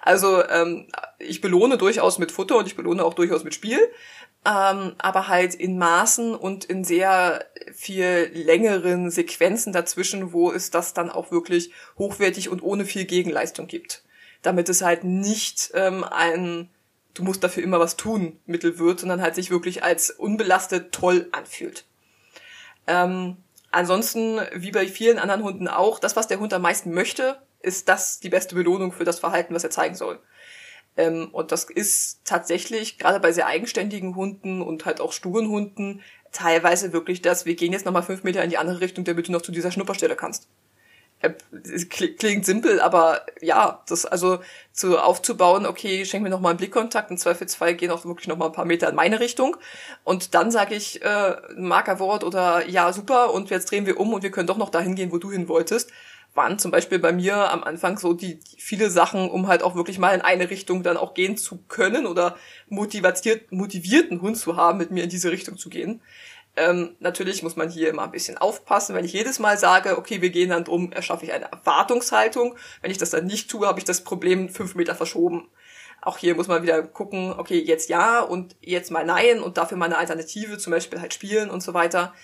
Also 0.00 0.44
ähm, 0.44 0.86
ich 1.18 1.40
belohne 1.40 1.78
durchaus 1.78 2.18
mit 2.18 2.30
Futter 2.30 2.56
und 2.56 2.68
ich 2.68 2.76
belohne 2.76 3.04
auch 3.04 3.14
durchaus 3.14 3.42
mit 3.42 3.54
Spiel, 3.54 3.80
ähm, 4.46 4.94
aber 4.98 5.26
halt 5.26 5.54
in 5.54 5.76
Maßen 5.78 6.34
und 6.36 6.64
in 6.64 6.84
sehr 6.84 7.44
viel 7.74 8.30
längeren 8.32 9.10
Sequenzen 9.10 9.72
dazwischen, 9.72 10.32
wo 10.32 10.52
es 10.52 10.70
das 10.70 10.94
dann 10.94 11.10
auch 11.10 11.32
wirklich 11.32 11.72
hochwertig 11.98 12.48
und 12.48 12.62
ohne 12.62 12.84
viel 12.84 13.04
Gegenleistung 13.04 13.66
gibt. 13.66 14.04
Damit 14.42 14.68
es 14.68 14.80
halt 14.80 15.02
nicht 15.02 15.72
ähm, 15.74 16.04
ein 16.04 16.70
du 17.18 17.24
musst 17.24 17.42
dafür 17.42 17.62
immer 17.62 17.80
was 17.80 17.96
tun 17.96 18.38
Mittel 18.46 18.78
wird, 18.78 19.00
sondern 19.00 19.20
halt 19.20 19.34
sich 19.34 19.50
wirklich 19.50 19.82
als 19.82 20.10
unbelastet 20.10 20.92
toll 20.92 21.28
anfühlt. 21.32 21.84
Ähm, 22.86 23.36
ansonsten, 23.70 24.40
wie 24.54 24.70
bei 24.70 24.86
vielen 24.86 25.18
anderen 25.18 25.42
Hunden 25.42 25.68
auch, 25.68 25.98
das, 25.98 26.16
was 26.16 26.28
der 26.28 26.38
Hund 26.38 26.54
am 26.54 26.62
meisten 26.62 26.92
möchte, 26.92 27.40
ist 27.60 27.88
das 27.88 28.20
die 28.20 28.28
beste 28.28 28.54
Belohnung 28.54 28.92
für 28.92 29.04
das 29.04 29.18
Verhalten, 29.18 29.54
was 29.54 29.64
er 29.64 29.70
zeigen 29.70 29.96
soll. 29.96 30.20
Ähm, 30.96 31.28
und 31.32 31.50
das 31.50 31.64
ist 31.64 32.20
tatsächlich, 32.24 32.98
gerade 32.98 33.20
bei 33.20 33.32
sehr 33.32 33.46
eigenständigen 33.46 34.14
Hunden 34.14 34.62
und 34.62 34.86
halt 34.86 35.00
auch 35.00 35.12
sturen 35.12 35.48
Hunden, 35.48 36.02
teilweise 36.30 36.92
wirklich 36.92 37.20
das, 37.20 37.46
wir 37.46 37.56
gehen 37.56 37.72
jetzt 37.72 37.84
nochmal 37.84 38.02
fünf 38.02 38.22
Meter 38.22 38.44
in 38.44 38.50
die 38.50 38.58
andere 38.58 38.80
Richtung, 38.80 39.04
damit 39.04 39.28
du 39.28 39.32
noch 39.32 39.42
zu 39.42 39.52
dieser 39.52 39.72
Schnupperstelle 39.72 40.16
kannst. 40.16 40.48
Äh, 41.20 41.30
klingt 41.88 42.46
simpel, 42.46 42.80
aber 42.80 43.26
ja, 43.40 43.82
das 43.88 44.06
also 44.06 44.38
zu 44.72 44.98
aufzubauen, 44.98 45.66
okay, 45.66 46.04
schenk 46.04 46.22
mir 46.22 46.30
noch 46.30 46.38
mal 46.38 46.50
einen 46.50 46.58
Blickkontakt, 46.58 47.10
im 47.10 47.18
Zweifelsfall 47.18 47.74
gehen 47.74 47.90
auch 47.90 48.04
wirklich 48.04 48.28
noch 48.28 48.36
mal 48.36 48.46
ein 48.46 48.52
paar 48.52 48.64
Meter 48.64 48.88
in 48.88 48.94
meine 48.94 49.18
Richtung 49.18 49.56
und 50.04 50.34
dann 50.34 50.52
sage 50.52 50.76
ich 50.76 51.02
äh, 51.02 51.36
Markerwort 51.56 52.22
oder 52.22 52.68
ja, 52.68 52.92
super 52.92 53.34
und 53.34 53.50
jetzt 53.50 53.70
drehen 53.70 53.86
wir 53.86 53.98
um 53.98 54.12
und 54.12 54.22
wir 54.22 54.30
können 54.30 54.46
doch 54.46 54.58
noch 54.58 54.70
dahin 54.70 54.94
gehen, 54.94 55.10
wo 55.10 55.18
du 55.18 55.32
hin 55.32 55.48
wolltest 55.48 55.90
waren 56.34 56.58
zum 56.58 56.70
Beispiel 56.70 56.98
bei 56.98 57.12
mir 57.12 57.50
am 57.50 57.64
Anfang 57.64 57.98
so 57.98 58.12
die, 58.12 58.38
die 58.38 58.60
viele 58.60 58.90
Sachen, 58.90 59.28
um 59.28 59.48
halt 59.48 59.62
auch 59.62 59.74
wirklich 59.74 59.98
mal 59.98 60.14
in 60.14 60.20
eine 60.20 60.50
Richtung 60.50 60.82
dann 60.82 60.96
auch 60.96 61.14
gehen 61.14 61.36
zu 61.36 61.58
können 61.68 62.06
oder 62.06 62.36
motiviert, 62.68 63.50
motivierten 63.50 64.20
Hund 64.22 64.36
zu 64.36 64.56
haben, 64.56 64.78
mit 64.78 64.90
mir 64.90 65.04
in 65.04 65.10
diese 65.10 65.30
Richtung 65.30 65.58
zu 65.58 65.68
gehen. 65.68 66.00
Ähm, 66.58 66.96
natürlich 66.98 67.42
muss 67.42 67.56
man 67.56 67.70
hier 67.70 67.88
immer 67.88 68.02
ein 68.02 68.10
bisschen 68.10 68.36
aufpassen. 68.36 68.94
Wenn 68.94 69.04
ich 69.04 69.12
jedes 69.12 69.38
Mal 69.38 69.56
sage, 69.58 69.96
okay, 69.96 70.20
wir 70.20 70.30
gehen 70.30 70.50
dann 70.50 70.64
drum, 70.64 70.92
erschaffe 70.92 71.24
ich 71.24 71.32
eine 71.32 71.50
Erwartungshaltung. 71.50 72.56
Wenn 72.82 72.90
ich 72.90 72.98
das 72.98 73.10
dann 73.10 73.26
nicht 73.26 73.50
tue, 73.50 73.66
habe 73.66 73.78
ich 73.78 73.84
das 73.84 74.02
Problem 74.02 74.48
fünf 74.48 74.74
Meter 74.74 74.94
verschoben. 74.94 75.48
Auch 76.00 76.18
hier 76.18 76.34
muss 76.34 76.48
man 76.48 76.62
wieder 76.62 76.82
gucken, 76.82 77.34
okay, 77.36 77.58
jetzt 77.58 77.88
ja 77.88 78.20
und 78.20 78.56
jetzt 78.60 78.90
mal 78.90 79.04
nein 79.04 79.40
und 79.40 79.56
dafür 79.56 79.76
mal 79.76 79.86
eine 79.86 79.98
Alternative, 79.98 80.58
zum 80.58 80.72
Beispiel 80.72 81.00
halt 81.00 81.14
spielen 81.14 81.50
und 81.50 81.62
so 81.62 81.74
weiter. 81.74 82.14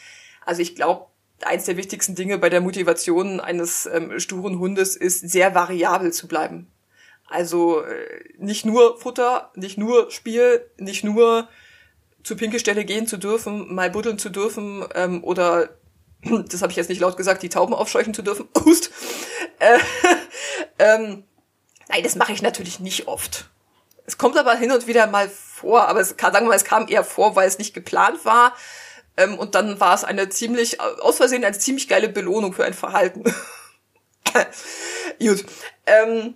Also 0.44 0.62
ich 0.62 0.74
glaube, 0.74 1.06
eins 1.42 1.64
der 1.64 1.76
wichtigsten 1.76 2.14
Dinge 2.14 2.38
bei 2.38 2.50
der 2.50 2.60
Motivation 2.60 3.40
eines 3.40 3.86
ähm, 3.86 4.18
sturen 4.20 4.58
Hundes 4.58 4.96
ist, 4.96 5.28
sehr 5.28 5.54
variabel 5.54 6.12
zu 6.12 6.28
bleiben. 6.28 6.70
Also 7.26 7.82
äh, 7.82 8.24
nicht 8.38 8.64
nur 8.64 8.98
Futter, 8.98 9.50
nicht 9.54 9.78
nur 9.78 10.10
Spiel, 10.10 10.70
nicht 10.78 11.04
nur 11.04 11.48
zur 12.24 12.36
Pinkestelle 12.36 12.84
gehen 12.84 13.06
zu 13.06 13.18
dürfen, 13.18 13.72
mal 13.74 13.90
buddeln 13.90 14.18
zu 14.18 14.30
dürfen 14.30 14.84
ähm, 14.94 15.22
oder, 15.22 15.68
das 16.22 16.62
habe 16.62 16.72
ich 16.72 16.76
jetzt 16.76 16.88
nicht 16.88 17.00
laut 17.00 17.16
gesagt, 17.16 17.42
die 17.42 17.48
Tauben 17.48 17.74
aufscheuchen 17.74 18.14
zu 18.14 18.22
dürfen. 18.22 18.48
Hust. 18.64 18.90
Äh, 19.60 19.78
ähm, 20.78 21.24
nein, 21.88 22.02
das 22.02 22.16
mache 22.16 22.32
ich 22.32 22.42
natürlich 22.42 22.80
nicht 22.80 23.06
oft. 23.06 23.50
Es 24.06 24.18
kommt 24.18 24.36
aber 24.36 24.54
hin 24.56 24.72
und 24.72 24.86
wieder 24.86 25.06
mal 25.06 25.28
vor, 25.28 25.88
aber 25.88 26.00
es 26.00 26.10
sagen 26.10 26.46
wir 26.46 26.48
mal, 26.48 26.56
es 26.56 26.64
kam 26.64 26.88
eher 26.88 27.04
vor, 27.04 27.36
weil 27.36 27.48
es 27.48 27.58
nicht 27.58 27.72
geplant 27.72 28.24
war 28.24 28.54
ähm, 29.16 29.38
und 29.38 29.54
dann 29.54 29.80
war 29.80 29.94
es 29.94 30.04
eine 30.04 30.28
ziemlich, 30.28 30.80
aus 30.80 31.18
Versehen 31.18 31.44
eine 31.44 31.56
ziemlich 31.58 31.88
geile 31.88 32.08
Belohnung 32.08 32.52
für 32.52 32.64
ein 32.64 32.74
Verhalten. 32.74 33.24
Gut. 35.18 35.44
Ähm, 35.86 36.34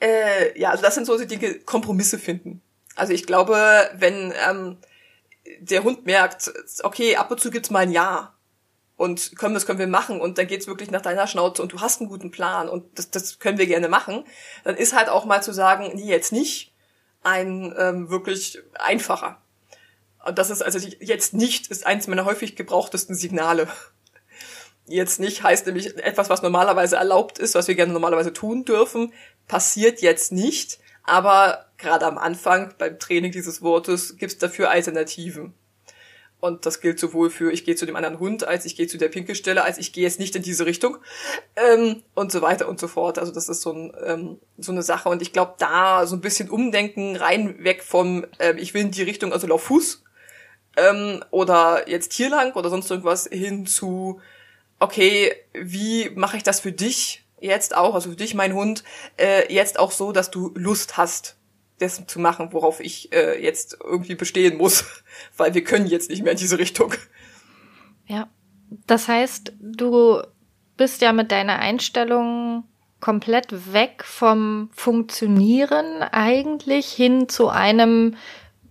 äh, 0.00 0.58
ja, 0.58 0.70
also 0.70 0.82
das 0.82 0.94
sind 0.94 1.06
so 1.06 1.16
die 1.16 1.26
Dinge, 1.26 1.60
Kompromisse 1.60 2.18
finden. 2.18 2.62
Also 2.96 3.12
ich 3.12 3.26
glaube, 3.26 3.58
wenn 3.94 4.32
ähm, 4.48 4.78
der 5.60 5.84
Hund 5.84 6.06
merkt, 6.06 6.52
okay, 6.82 7.16
ab 7.16 7.30
und 7.30 7.40
zu 7.40 7.50
gibt's 7.50 7.70
mal 7.70 7.80
ein 7.80 7.92
Ja 7.92 8.34
und 8.96 9.36
können, 9.36 9.54
das 9.54 9.66
können 9.66 9.78
wir 9.78 9.86
machen 9.86 10.20
und 10.20 10.38
dann 10.38 10.46
geht's 10.46 10.66
wirklich 10.66 10.90
nach 10.90 11.02
deiner 11.02 11.26
Schnauze 11.26 11.62
und 11.62 11.72
du 11.72 11.80
hast 11.80 12.00
einen 12.00 12.08
guten 12.08 12.30
Plan 12.30 12.68
und 12.68 12.98
das, 12.98 13.10
das 13.10 13.38
können 13.38 13.58
wir 13.58 13.66
gerne 13.66 13.88
machen, 13.88 14.24
dann 14.62 14.76
ist 14.76 14.94
halt 14.94 15.08
auch 15.08 15.24
mal 15.24 15.42
zu 15.42 15.52
sagen, 15.52 15.92
nee, 15.94 16.08
jetzt 16.08 16.32
nicht, 16.32 16.72
ein 17.22 17.74
ähm, 17.78 18.10
wirklich 18.10 18.58
einfacher. 18.74 19.40
Und 20.24 20.38
das 20.38 20.50
ist 20.50 20.62
also 20.62 20.78
jetzt 21.00 21.34
nicht, 21.34 21.66
ist 21.68 21.86
eins 21.86 22.06
meiner 22.06 22.24
häufig 22.24 22.56
gebrauchtesten 22.56 23.14
Signale. 23.14 23.68
Jetzt 24.86 25.18
nicht 25.18 25.42
heißt 25.42 25.66
nämlich 25.66 25.96
etwas, 25.98 26.28
was 26.28 26.42
normalerweise 26.42 26.96
erlaubt 26.96 27.38
ist, 27.38 27.54
was 27.54 27.68
wir 27.68 27.74
gerne 27.74 27.92
normalerweise 27.92 28.32
tun 28.32 28.64
dürfen, 28.64 29.12
passiert 29.48 30.02
jetzt 30.02 30.30
nicht. 30.30 30.78
Aber 31.04 31.66
gerade 31.84 32.06
am 32.06 32.18
Anfang 32.18 32.74
beim 32.78 32.98
Training 32.98 33.30
dieses 33.30 33.62
Wortes 33.62 34.16
gibt 34.16 34.32
es 34.32 34.38
dafür 34.38 34.70
Alternativen. 34.70 35.54
Und 36.40 36.66
das 36.66 36.80
gilt 36.80 36.98
sowohl 36.98 37.30
für 37.30 37.50
ich 37.52 37.64
gehe 37.64 37.74
zu 37.74 37.86
dem 37.86 37.96
anderen 37.96 38.18
Hund, 38.18 38.46
als 38.46 38.66
ich 38.66 38.76
gehe 38.76 38.86
zu 38.86 38.98
der 38.98 39.08
Pinkelstelle, 39.08 39.64
als 39.64 39.78
ich 39.78 39.94
gehe 39.94 40.04
jetzt 40.04 40.18
nicht 40.18 40.36
in 40.36 40.42
diese 40.42 40.66
Richtung 40.66 40.98
ähm, 41.56 42.02
und 42.14 42.32
so 42.32 42.42
weiter 42.42 42.68
und 42.68 42.78
so 42.78 42.86
fort. 42.86 43.18
Also 43.18 43.32
das 43.32 43.48
ist 43.48 43.62
so, 43.62 43.72
ein, 43.72 43.92
ähm, 44.04 44.38
so 44.58 44.72
eine 44.72 44.82
Sache. 44.82 45.08
Und 45.08 45.22
ich 45.22 45.32
glaube, 45.32 45.54
da 45.58 46.06
so 46.06 46.16
ein 46.16 46.20
bisschen 46.20 46.50
umdenken, 46.50 47.16
rein 47.16 47.64
weg 47.64 47.82
vom 47.82 48.26
ähm, 48.40 48.58
ich 48.58 48.74
will 48.74 48.82
in 48.82 48.90
die 48.90 49.02
Richtung, 49.02 49.32
also 49.32 49.46
lauf 49.46 49.62
Fuß, 49.62 50.02
ähm, 50.76 51.24
oder 51.30 51.88
jetzt 51.88 52.12
hier 52.12 52.28
lang 52.28 52.52
oder 52.54 52.68
sonst 52.68 52.90
irgendwas 52.90 53.26
hin 53.26 53.64
zu, 53.64 54.20
okay, 54.80 55.34
wie 55.54 56.10
mache 56.10 56.36
ich 56.36 56.42
das 56.42 56.60
für 56.60 56.72
dich 56.72 57.24
jetzt 57.40 57.76
auch, 57.76 57.94
also 57.94 58.10
für 58.10 58.16
dich, 58.16 58.34
mein 58.34 58.54
Hund, 58.54 58.84
äh, 59.16 59.52
jetzt 59.52 59.78
auch 59.78 59.92
so, 59.92 60.12
dass 60.12 60.30
du 60.30 60.52
Lust 60.54 60.96
hast, 60.96 61.36
das 61.78 62.06
zu 62.06 62.20
machen, 62.20 62.48
worauf 62.52 62.80
ich 62.80 63.12
äh, 63.12 63.42
jetzt 63.42 63.78
irgendwie 63.82 64.14
bestehen 64.14 64.56
muss, 64.56 64.84
weil 65.36 65.54
wir 65.54 65.64
können 65.64 65.86
jetzt 65.86 66.10
nicht 66.10 66.22
mehr 66.22 66.32
in 66.32 66.38
diese 66.38 66.58
Richtung. 66.58 66.94
Ja, 68.06 68.28
das 68.86 69.08
heißt, 69.08 69.52
du 69.60 70.22
bist 70.76 71.02
ja 71.02 71.12
mit 71.12 71.30
deiner 71.32 71.58
Einstellung 71.58 72.64
komplett 73.00 73.72
weg 73.72 74.02
vom 74.04 74.70
Funktionieren 74.72 76.02
eigentlich 76.02 76.86
hin 76.86 77.28
zu 77.28 77.48
einem 77.48 78.16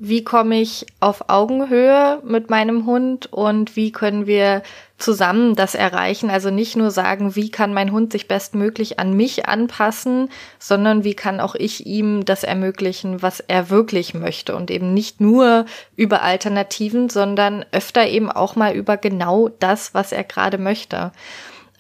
wie 0.06 0.26
komme 0.26 0.60
ich 0.60 0.86
auf 1.00 1.30
Augenhöhe 1.30 2.22
mit 2.26 2.50
meinem 2.50 2.86
Hund 2.86 3.32
und 3.32 3.78
wie 3.78 3.94
können 3.94 4.28
wir 4.28 4.62
zusammen 5.04 5.56
das 5.56 5.76
erreichen. 5.76 6.30
Also 6.30 6.50
nicht 6.50 6.76
nur 6.78 6.90
sagen, 6.90 7.36
wie 7.36 7.52
kann 7.52 7.74
mein 7.74 7.92
Hund 7.92 8.12
sich 8.12 8.28
bestmöglich 8.28 9.00
an 9.00 9.14
mich 9.14 9.48
anpassen, 9.48 10.30
sondern 10.60 11.04
wie 11.04 11.14
kann 11.14 11.40
auch 11.40 11.56
ich 11.56 11.86
ihm 11.86 12.24
das 12.26 12.44
ermöglichen, 12.44 13.22
was 13.22 13.42
er 13.42 13.70
wirklich 13.70 14.14
möchte 14.14 14.56
und 14.56 14.72
eben 14.72 14.94
nicht 14.94 15.20
nur 15.20 15.66
über 15.96 16.22
Alternativen, 16.22 17.10
sondern 17.10 17.66
öfter 17.72 18.08
eben 18.08 18.32
auch 18.32 18.56
mal 18.56 18.74
über 18.74 18.98
genau 18.98 19.50
das, 19.50 19.94
was 19.94 20.12
er 20.14 20.24
gerade 20.24 20.58
möchte. 20.58 21.12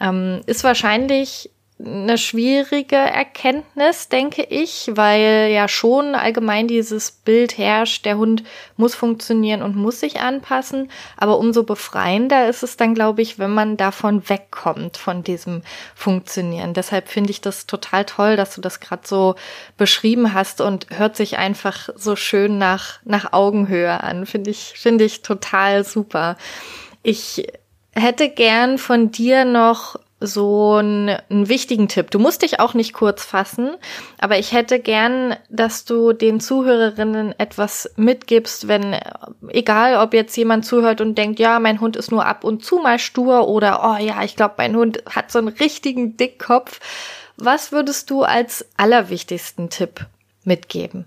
Ähm, 0.01 0.41
ist 0.45 0.63
wahrscheinlich 0.63 1.49
eine 1.85 2.17
schwierige 2.17 2.95
Erkenntnis, 2.95 4.07
denke 4.07 4.43
ich, 4.43 4.91
weil 4.93 5.51
ja 5.51 5.67
schon 5.67 6.15
allgemein 6.15 6.67
dieses 6.67 7.11
Bild 7.11 7.57
herrscht, 7.57 8.05
der 8.05 8.17
Hund 8.17 8.43
muss 8.77 8.95
funktionieren 8.95 9.61
und 9.61 9.75
muss 9.75 9.99
sich 9.99 10.19
anpassen. 10.19 10.89
Aber 11.17 11.37
umso 11.37 11.63
befreiender 11.63 12.47
ist 12.47 12.63
es 12.63 12.77
dann, 12.77 12.93
glaube 12.93 13.21
ich, 13.21 13.39
wenn 13.39 13.53
man 13.53 13.77
davon 13.77 14.27
wegkommt, 14.29 14.97
von 14.97 15.23
diesem 15.23 15.61
Funktionieren. 15.95 16.73
Deshalb 16.73 17.09
finde 17.09 17.31
ich 17.31 17.41
das 17.41 17.65
total 17.65 18.05
toll, 18.05 18.35
dass 18.35 18.55
du 18.55 18.61
das 18.61 18.79
gerade 18.79 19.05
so 19.05 19.35
beschrieben 19.77 20.33
hast 20.33 20.61
und 20.61 20.87
hört 20.89 21.15
sich 21.15 21.37
einfach 21.37 21.89
so 21.95 22.15
schön 22.15 22.57
nach, 22.57 22.99
nach 23.03 23.33
Augenhöhe 23.33 24.01
an. 24.03 24.25
Finde 24.25 24.51
ich, 24.51 24.73
finde 24.75 25.03
ich 25.03 25.21
total 25.21 25.83
super. 25.83 26.37
Ich 27.01 27.47
hätte 27.95 28.29
gern 28.29 28.77
von 28.77 29.11
dir 29.11 29.45
noch 29.45 29.97
so 30.25 30.75
einen, 30.75 31.09
einen 31.29 31.49
wichtigen 31.49 31.88
Tipp. 31.88 32.12
Du 32.12 32.19
musst 32.19 32.41
dich 32.41 32.59
auch 32.59 32.73
nicht 32.73 32.93
kurz 32.93 33.23
fassen, 33.23 33.75
aber 34.19 34.39
ich 34.39 34.53
hätte 34.53 34.79
gern, 34.79 35.36
dass 35.49 35.86
du 35.86 36.13
den 36.13 36.39
Zuhörerinnen 36.39 37.38
etwas 37.39 37.91
mitgibst, 37.95 38.67
wenn, 38.67 38.95
egal 39.49 39.97
ob 39.97 40.13
jetzt 40.13 40.36
jemand 40.38 40.65
zuhört 40.65 41.01
und 41.01 41.17
denkt, 41.17 41.39
ja, 41.39 41.59
mein 41.59 41.81
Hund 41.81 41.95
ist 41.95 42.12
nur 42.12 42.25
ab 42.25 42.43
und 42.43 42.63
zu 42.63 42.77
mal 42.77 42.99
stur 42.99 43.47
oder, 43.47 43.81
oh 43.83 44.01
ja, 44.01 44.23
ich 44.23 44.36
glaube, 44.36 44.55
mein 44.57 44.75
Hund 44.75 45.03
hat 45.09 45.31
so 45.31 45.39
einen 45.39 45.49
richtigen 45.49 46.17
Dickkopf. 46.17 46.79
Was 47.38 47.71
würdest 47.71 48.09
du 48.09 48.23
als 48.23 48.65
allerwichtigsten 48.77 49.69
Tipp 49.69 50.05
mitgeben? 50.43 51.05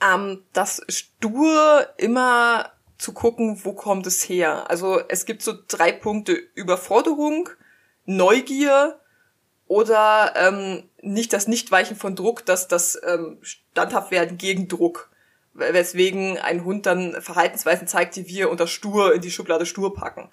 Ähm, 0.00 0.42
dass 0.52 0.82
stur 0.88 1.86
immer 1.96 2.70
zu 2.98 3.12
gucken, 3.12 3.60
wo 3.64 3.72
kommt 3.72 4.06
es 4.06 4.28
her. 4.28 4.68
Also 4.68 5.00
es 5.08 5.24
gibt 5.24 5.42
so 5.42 5.54
drei 5.68 5.92
Punkte. 5.92 6.32
Überforderung, 6.54 7.48
Neugier 8.08 8.98
oder 9.66 10.32
ähm, 10.34 10.88
nicht 11.02 11.32
das 11.32 11.46
Nichtweichen 11.46 11.94
von 11.96 12.16
Druck, 12.16 12.44
dass 12.46 12.68
das 12.68 12.98
ähm, 13.06 13.38
standhaft 13.42 14.10
werden 14.10 14.38
gegen 14.38 14.66
Druck. 14.66 15.10
Weswegen 15.52 16.38
ein 16.38 16.64
Hund 16.64 16.86
dann 16.86 17.20
Verhaltensweisen 17.20 17.86
zeigt, 17.86 18.16
die 18.16 18.28
wir 18.28 18.50
unter 18.50 18.66
stur 18.66 19.14
in 19.14 19.20
die 19.20 19.30
Schublade 19.30 19.66
stur 19.66 19.92
packen. 19.92 20.30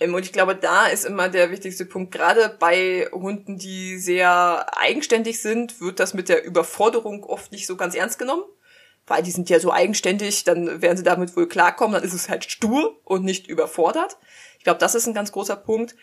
Ähm, 0.00 0.14
und 0.14 0.24
ich 0.24 0.32
glaube, 0.32 0.54
da 0.54 0.86
ist 0.86 1.04
immer 1.04 1.28
der 1.28 1.50
wichtigste 1.50 1.84
Punkt. 1.84 2.12
Gerade 2.12 2.56
bei 2.58 3.08
Hunden, 3.12 3.58
die 3.58 3.98
sehr 3.98 4.66
eigenständig 4.78 5.42
sind, 5.42 5.80
wird 5.80 6.00
das 6.00 6.14
mit 6.14 6.30
der 6.30 6.44
Überforderung 6.44 7.24
oft 7.24 7.52
nicht 7.52 7.66
so 7.66 7.76
ganz 7.76 7.94
ernst 7.94 8.18
genommen 8.18 8.44
weil 9.06 9.22
die 9.22 9.30
sind 9.30 9.50
ja 9.50 9.58
so 9.58 9.72
eigenständig, 9.72 10.44
dann 10.44 10.80
werden 10.80 10.96
sie 10.96 11.02
damit 11.02 11.36
wohl 11.36 11.48
klarkommen, 11.48 11.94
dann 11.94 12.04
ist 12.04 12.14
es 12.14 12.28
halt 12.28 12.50
stur 12.50 13.00
und 13.04 13.24
nicht 13.24 13.46
überfordert. 13.46 14.16
Ich 14.58 14.64
glaube, 14.64 14.78
das 14.78 14.94
ist 14.94 15.06
ein 15.06 15.14
ganz 15.14 15.32
großer 15.32 15.56
Punkt. 15.56 15.96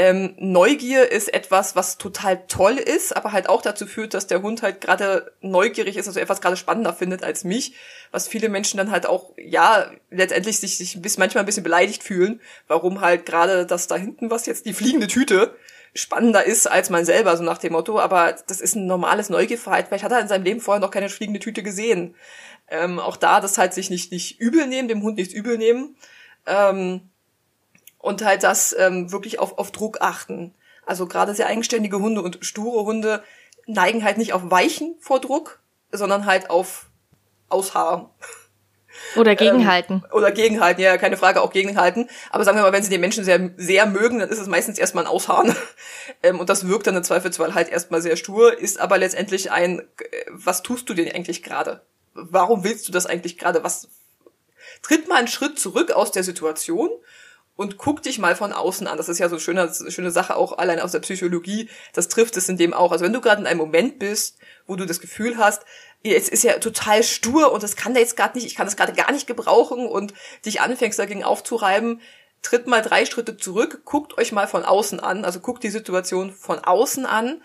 Ähm, 0.00 0.34
Neugier 0.38 1.12
ist 1.12 1.28
etwas, 1.34 1.76
was 1.76 1.98
total 1.98 2.46
toll 2.46 2.78
ist, 2.78 3.14
aber 3.14 3.32
halt 3.32 3.50
auch 3.50 3.60
dazu 3.60 3.84
führt, 3.84 4.14
dass 4.14 4.26
der 4.26 4.40
Hund 4.40 4.62
halt 4.62 4.80
gerade 4.80 5.30
neugierig 5.42 5.98
ist, 5.98 6.08
also 6.08 6.18
etwas 6.18 6.40
gerade 6.40 6.56
spannender 6.56 6.94
findet 6.94 7.22
als 7.22 7.44
mich, 7.44 7.74
was 8.10 8.26
viele 8.26 8.48
Menschen 8.48 8.78
dann 8.78 8.90
halt 8.90 9.04
auch, 9.04 9.34
ja, 9.36 9.90
letztendlich 10.08 10.58
sich, 10.58 10.78
sich 10.78 11.02
bis 11.02 11.18
manchmal 11.18 11.42
ein 11.42 11.46
bisschen 11.46 11.64
beleidigt 11.64 12.02
fühlen, 12.02 12.40
warum 12.66 13.02
halt 13.02 13.26
gerade 13.26 13.66
das 13.66 13.88
da 13.88 13.96
hinten, 13.96 14.30
was 14.30 14.46
jetzt 14.46 14.64
die 14.64 14.72
fliegende 14.72 15.06
Tüte, 15.06 15.54
spannender 15.92 16.46
ist 16.46 16.66
als 16.66 16.88
man 16.88 17.04
selber, 17.04 17.36
so 17.36 17.42
nach 17.42 17.58
dem 17.58 17.74
Motto, 17.74 18.00
aber 18.00 18.34
das 18.46 18.62
ist 18.62 18.76
ein 18.76 18.86
normales 18.86 19.28
Neugierverhalten. 19.28 19.88
Vielleicht 19.88 20.04
hat 20.04 20.12
er 20.12 20.20
in 20.20 20.28
seinem 20.28 20.44
Leben 20.44 20.60
vorher 20.62 20.80
noch 20.80 20.92
keine 20.92 21.10
fliegende 21.10 21.40
Tüte 21.40 21.62
gesehen. 21.62 22.14
Ähm, 22.68 23.00
auch 23.00 23.18
da, 23.18 23.42
das 23.42 23.58
halt 23.58 23.74
sich 23.74 23.90
nicht, 23.90 24.12
nicht 24.12 24.40
übel 24.40 24.66
nehmen, 24.66 24.88
dem 24.88 25.02
Hund 25.02 25.18
nicht 25.18 25.34
übel 25.34 25.58
nehmen. 25.58 25.94
Ähm, 26.46 27.10
und 28.00 28.24
halt 28.24 28.42
das 28.42 28.74
ähm, 28.78 29.12
wirklich 29.12 29.38
auf, 29.38 29.58
auf 29.58 29.70
Druck 29.70 30.00
achten. 30.00 30.54
Also 30.84 31.06
gerade 31.06 31.34
sehr 31.34 31.46
eigenständige 31.46 31.98
Hunde 31.98 32.22
und 32.22 32.38
sture 32.42 32.84
Hunde 32.84 33.22
neigen 33.66 34.02
halt 34.02 34.18
nicht 34.18 34.32
auf 34.32 34.50
Weichen 34.50 34.96
vor 35.00 35.20
Druck, 35.20 35.60
sondern 35.92 36.26
halt 36.26 36.50
auf 36.50 36.86
Ausharren. 37.48 38.06
Oder 39.16 39.32
ähm, 39.32 39.36
gegenhalten. 39.36 40.02
Ähm, 40.04 40.16
oder 40.16 40.32
gegenhalten, 40.32 40.80
ja, 40.80 40.96
keine 40.96 41.16
Frage, 41.16 41.42
auch 41.42 41.52
gegenhalten. 41.52 42.08
Aber 42.30 42.44
sagen 42.44 42.58
wir 42.58 42.62
mal, 42.62 42.72
wenn 42.72 42.82
sie 42.82 42.90
den 42.90 43.02
Menschen 43.02 43.22
sehr, 43.22 43.50
sehr 43.56 43.86
mögen, 43.86 44.18
dann 44.18 44.30
ist 44.30 44.40
es 44.40 44.48
meistens 44.48 44.78
erstmal 44.78 45.04
ein 45.04 45.10
Ausharren. 45.10 45.54
ähm, 46.22 46.40
und 46.40 46.48
das 46.48 46.66
wirkt 46.66 46.86
dann 46.86 46.96
im 46.96 47.04
Zweifelsfall 47.04 47.54
halt 47.54 47.68
erstmal 47.68 48.02
sehr 48.02 48.16
stur, 48.16 48.58
ist 48.58 48.80
aber 48.80 48.98
letztendlich 48.98 49.52
ein, 49.52 49.80
äh, 49.80 49.84
was 50.30 50.62
tust 50.62 50.88
du 50.88 50.94
denn 50.94 51.12
eigentlich 51.12 51.42
gerade? 51.42 51.82
Warum 52.14 52.64
willst 52.64 52.88
du 52.88 52.92
das 52.92 53.06
eigentlich 53.06 53.38
gerade? 53.38 53.62
Was, 53.62 53.88
tritt 54.82 55.08
mal 55.08 55.16
einen 55.16 55.28
Schritt 55.28 55.58
zurück 55.58 55.92
aus 55.92 56.10
der 56.10 56.24
Situation 56.24 56.90
und 57.60 57.76
guck 57.76 58.02
dich 58.02 58.18
mal 58.18 58.34
von 58.36 58.54
außen 58.54 58.86
an. 58.86 58.96
Das 58.96 59.10
ist 59.10 59.18
ja 59.18 59.28
so 59.28 59.34
eine 59.34 59.90
schöne, 59.90 60.10
Sache 60.10 60.34
auch 60.34 60.56
allein 60.56 60.80
aus 60.80 60.92
der 60.92 61.00
Psychologie. 61.00 61.68
Das 61.92 62.08
trifft 62.08 62.38
es 62.38 62.48
in 62.48 62.56
dem 62.56 62.72
auch. 62.72 62.90
Also 62.90 63.04
wenn 63.04 63.12
du 63.12 63.20
gerade 63.20 63.38
in 63.38 63.46
einem 63.46 63.58
Moment 63.58 63.98
bist, 63.98 64.38
wo 64.66 64.76
du 64.76 64.86
das 64.86 64.98
Gefühl 64.98 65.36
hast, 65.36 65.66
jetzt 66.02 66.30
ist 66.30 66.42
ja 66.42 66.54
total 66.54 67.02
stur 67.02 67.52
und 67.52 67.62
das 67.62 67.76
kann 67.76 67.92
der 67.92 68.02
jetzt 68.02 68.16
gerade 68.16 68.38
nicht, 68.38 68.46
ich 68.46 68.54
kann 68.54 68.66
das 68.66 68.78
gerade 68.78 68.94
gar 68.94 69.12
nicht 69.12 69.26
gebrauchen 69.26 69.86
und 69.86 70.14
dich 70.46 70.62
anfängst 70.62 70.98
dagegen 70.98 71.22
aufzureiben, 71.22 72.00
tritt 72.40 72.66
mal 72.66 72.80
drei 72.80 73.04
Schritte 73.04 73.36
zurück, 73.36 73.82
guckt 73.84 74.16
euch 74.16 74.32
mal 74.32 74.48
von 74.48 74.64
außen 74.64 74.98
an, 74.98 75.26
also 75.26 75.40
guckt 75.40 75.62
die 75.62 75.68
Situation 75.68 76.32
von 76.32 76.60
außen 76.60 77.04
an 77.04 77.42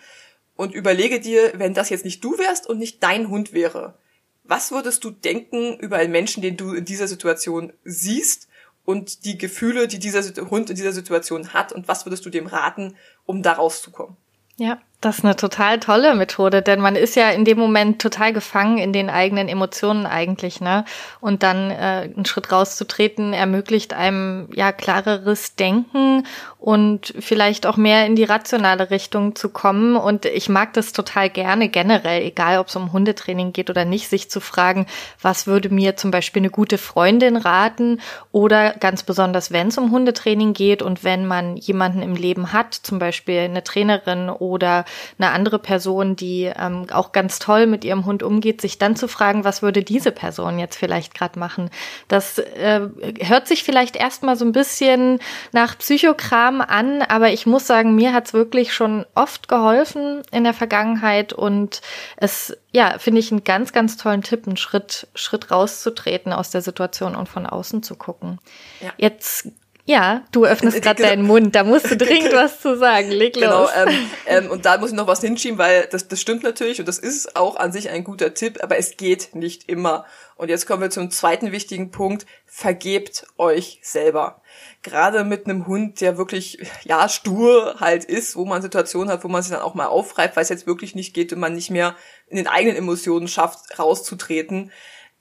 und 0.56 0.72
überlege 0.72 1.20
dir, 1.20 1.52
wenn 1.56 1.74
das 1.74 1.90
jetzt 1.90 2.06
nicht 2.06 2.24
du 2.24 2.38
wärst 2.38 2.66
und 2.66 2.78
nicht 2.78 3.02
dein 3.02 3.28
Hund 3.28 3.52
wäre, 3.52 3.98
was 4.44 4.70
würdest 4.70 5.04
du 5.04 5.10
denken 5.10 5.76
über 5.76 5.98
einen 5.98 6.12
Menschen, 6.12 6.40
den 6.42 6.56
du 6.56 6.72
in 6.72 6.86
dieser 6.86 7.06
Situation 7.06 7.74
siehst 7.84 8.48
und 8.86 9.24
die 9.26 9.36
Gefühle, 9.36 9.88
die 9.88 9.98
dieser 9.98 10.22
Hund 10.48 10.70
in 10.70 10.76
dieser 10.76 10.92
Situation 10.92 11.52
hat 11.52 11.72
und 11.72 11.88
was 11.88 12.06
würdest 12.06 12.24
du 12.24 12.30
dem 12.30 12.46
raten, 12.46 12.96
um 13.26 13.42
da 13.42 13.52
rauszukommen? 13.52 14.16
Ja, 14.56 14.80
das 15.02 15.18
ist 15.18 15.24
eine 15.24 15.36
total 15.36 15.78
tolle 15.78 16.14
Methode, 16.14 16.62
denn 16.62 16.80
man 16.80 16.96
ist 16.96 17.16
ja 17.16 17.28
in 17.28 17.44
dem 17.44 17.58
Moment 17.58 18.00
total 18.00 18.32
gefangen 18.32 18.78
in 18.78 18.94
den 18.94 19.10
eigenen 19.10 19.46
Emotionen 19.46 20.06
eigentlich, 20.06 20.62
ne? 20.62 20.86
Und 21.20 21.42
dann 21.42 21.70
äh, 21.70 22.10
einen 22.14 22.24
Schritt 22.24 22.50
rauszutreten 22.50 23.34
ermöglicht 23.34 23.92
einem 23.92 24.48
ja 24.54 24.72
klareres 24.72 25.54
Denken 25.54 26.26
und 26.58 27.14
vielleicht 27.20 27.66
auch 27.66 27.76
mehr 27.76 28.06
in 28.06 28.16
die 28.16 28.24
rationale 28.24 28.90
Richtung 28.90 29.36
zu 29.36 29.50
kommen. 29.50 29.96
Und 29.96 30.24
ich 30.24 30.48
mag 30.48 30.72
das 30.72 30.94
total 30.94 31.28
gerne 31.28 31.68
generell, 31.68 32.22
egal 32.22 32.58
ob 32.58 32.68
es 32.68 32.76
um 32.76 32.92
Hundetraining 32.92 33.52
geht 33.52 33.68
oder 33.68 33.84
nicht, 33.84 34.08
sich 34.08 34.30
zu 34.30 34.40
fragen, 34.40 34.86
was 35.20 35.46
würde 35.46 35.68
mir 35.68 35.96
zum 35.96 36.10
Beispiel 36.10 36.40
eine 36.40 36.50
gute 36.50 36.78
Freundin 36.78 37.36
raten 37.36 38.00
oder 38.32 38.72
ganz 38.72 39.02
besonders, 39.02 39.52
wenn 39.52 39.68
es 39.68 39.76
um 39.76 39.90
Hundetraining 39.92 40.54
geht 40.54 40.80
und 40.80 41.04
wenn 41.04 41.26
man 41.26 41.58
jemanden 41.58 42.00
im 42.00 42.16
Leben 42.16 42.54
hat, 42.54 42.72
zum 42.72 42.98
Beispiel 42.98 43.40
eine 43.40 43.62
Trainerin 43.62 44.30
oder 44.30 44.85
eine 45.18 45.30
andere 45.30 45.58
Person, 45.58 46.16
die 46.16 46.44
ähm, 46.44 46.86
auch 46.90 47.12
ganz 47.12 47.38
toll 47.38 47.66
mit 47.66 47.84
ihrem 47.84 48.04
Hund 48.04 48.22
umgeht, 48.22 48.60
sich 48.60 48.78
dann 48.78 48.96
zu 48.96 49.08
fragen, 49.08 49.44
was 49.44 49.62
würde 49.62 49.82
diese 49.82 50.12
Person 50.12 50.58
jetzt 50.58 50.76
vielleicht 50.76 51.14
gerade 51.14 51.38
machen. 51.38 51.70
Das 52.08 52.38
äh, 52.38 52.88
hört 53.20 53.48
sich 53.48 53.64
vielleicht 53.64 53.96
erstmal 53.96 54.36
so 54.36 54.44
ein 54.44 54.52
bisschen 54.52 55.18
nach 55.52 55.78
Psychokram 55.78 56.60
an, 56.60 57.02
aber 57.02 57.30
ich 57.32 57.46
muss 57.46 57.66
sagen, 57.66 57.94
mir 57.94 58.12
hat's 58.12 58.32
wirklich 58.32 58.72
schon 58.72 59.06
oft 59.14 59.48
geholfen 59.48 60.22
in 60.30 60.44
der 60.44 60.54
Vergangenheit 60.54 61.32
und 61.32 61.80
es 62.16 62.56
ja, 62.76 62.98
finde 62.98 63.20
ich 63.20 63.32
einen 63.32 63.42
ganz, 63.42 63.72
ganz 63.72 63.96
tollen 63.96 64.22
Tipp, 64.22 64.46
einen 64.46 64.58
Schritt, 64.58 65.08
Schritt 65.14 65.50
rauszutreten 65.50 66.34
aus 66.34 66.50
der 66.50 66.60
Situation 66.60 67.16
und 67.16 67.26
von 67.26 67.46
außen 67.46 67.82
zu 67.82 67.94
gucken. 67.96 68.38
Ja. 68.82 68.92
Jetzt 68.98 69.48
ja, 69.88 70.24
du 70.32 70.44
öffnest 70.44 70.82
gerade 70.82 70.96
genau. 70.96 71.08
deinen 71.08 71.22
Mund, 71.22 71.54
da 71.54 71.62
musst 71.62 71.88
du 71.88 71.96
dringend 71.96 72.32
was 72.32 72.60
zu 72.60 72.76
sagen. 72.76 73.08
Leg 73.08 73.34
genau, 73.34 73.62
los. 73.62 73.70
Genau, 73.72 73.90
ähm, 73.90 74.10
ähm, 74.26 74.50
und 74.50 74.66
da 74.66 74.78
muss 74.78 74.90
ich 74.90 74.96
noch 74.96 75.06
was 75.06 75.20
hinschieben, 75.20 75.58
weil 75.58 75.86
das, 75.90 76.08
das 76.08 76.20
stimmt 76.20 76.42
natürlich 76.42 76.80
und 76.80 76.88
das 76.88 76.98
ist 76.98 77.36
auch 77.36 77.54
an 77.54 77.70
sich 77.70 77.88
ein 77.88 78.02
guter 78.02 78.34
Tipp, 78.34 78.58
aber 78.62 78.76
es 78.76 78.96
geht 78.96 79.34
nicht 79.36 79.68
immer. 79.68 80.04
Und 80.34 80.50
jetzt 80.50 80.66
kommen 80.66 80.82
wir 80.82 80.90
zum 80.90 81.10
zweiten 81.10 81.52
wichtigen 81.52 81.92
Punkt. 81.92 82.26
Vergebt 82.44 83.26
euch 83.38 83.78
selber. 83.80 84.42
Gerade 84.82 85.24
mit 85.24 85.46
einem 85.46 85.66
Hund, 85.66 86.00
der 86.00 86.18
wirklich, 86.18 86.58
ja, 86.82 87.08
stur 87.08 87.76
halt 87.78 88.04
ist, 88.04 88.34
wo 88.34 88.44
man 88.44 88.62
Situationen 88.62 89.10
hat, 89.10 89.22
wo 89.22 89.28
man 89.28 89.42
sich 89.42 89.52
dann 89.52 89.62
auch 89.62 89.74
mal 89.74 89.86
aufreibt, 89.86 90.36
weil 90.36 90.42
es 90.42 90.48
jetzt 90.48 90.66
wirklich 90.66 90.96
nicht 90.96 91.14
geht 91.14 91.32
und 91.32 91.38
man 91.38 91.54
nicht 91.54 91.70
mehr 91.70 91.94
in 92.28 92.36
den 92.36 92.48
eigenen 92.48 92.76
Emotionen 92.76 93.28
schafft, 93.28 93.78
rauszutreten 93.78 94.72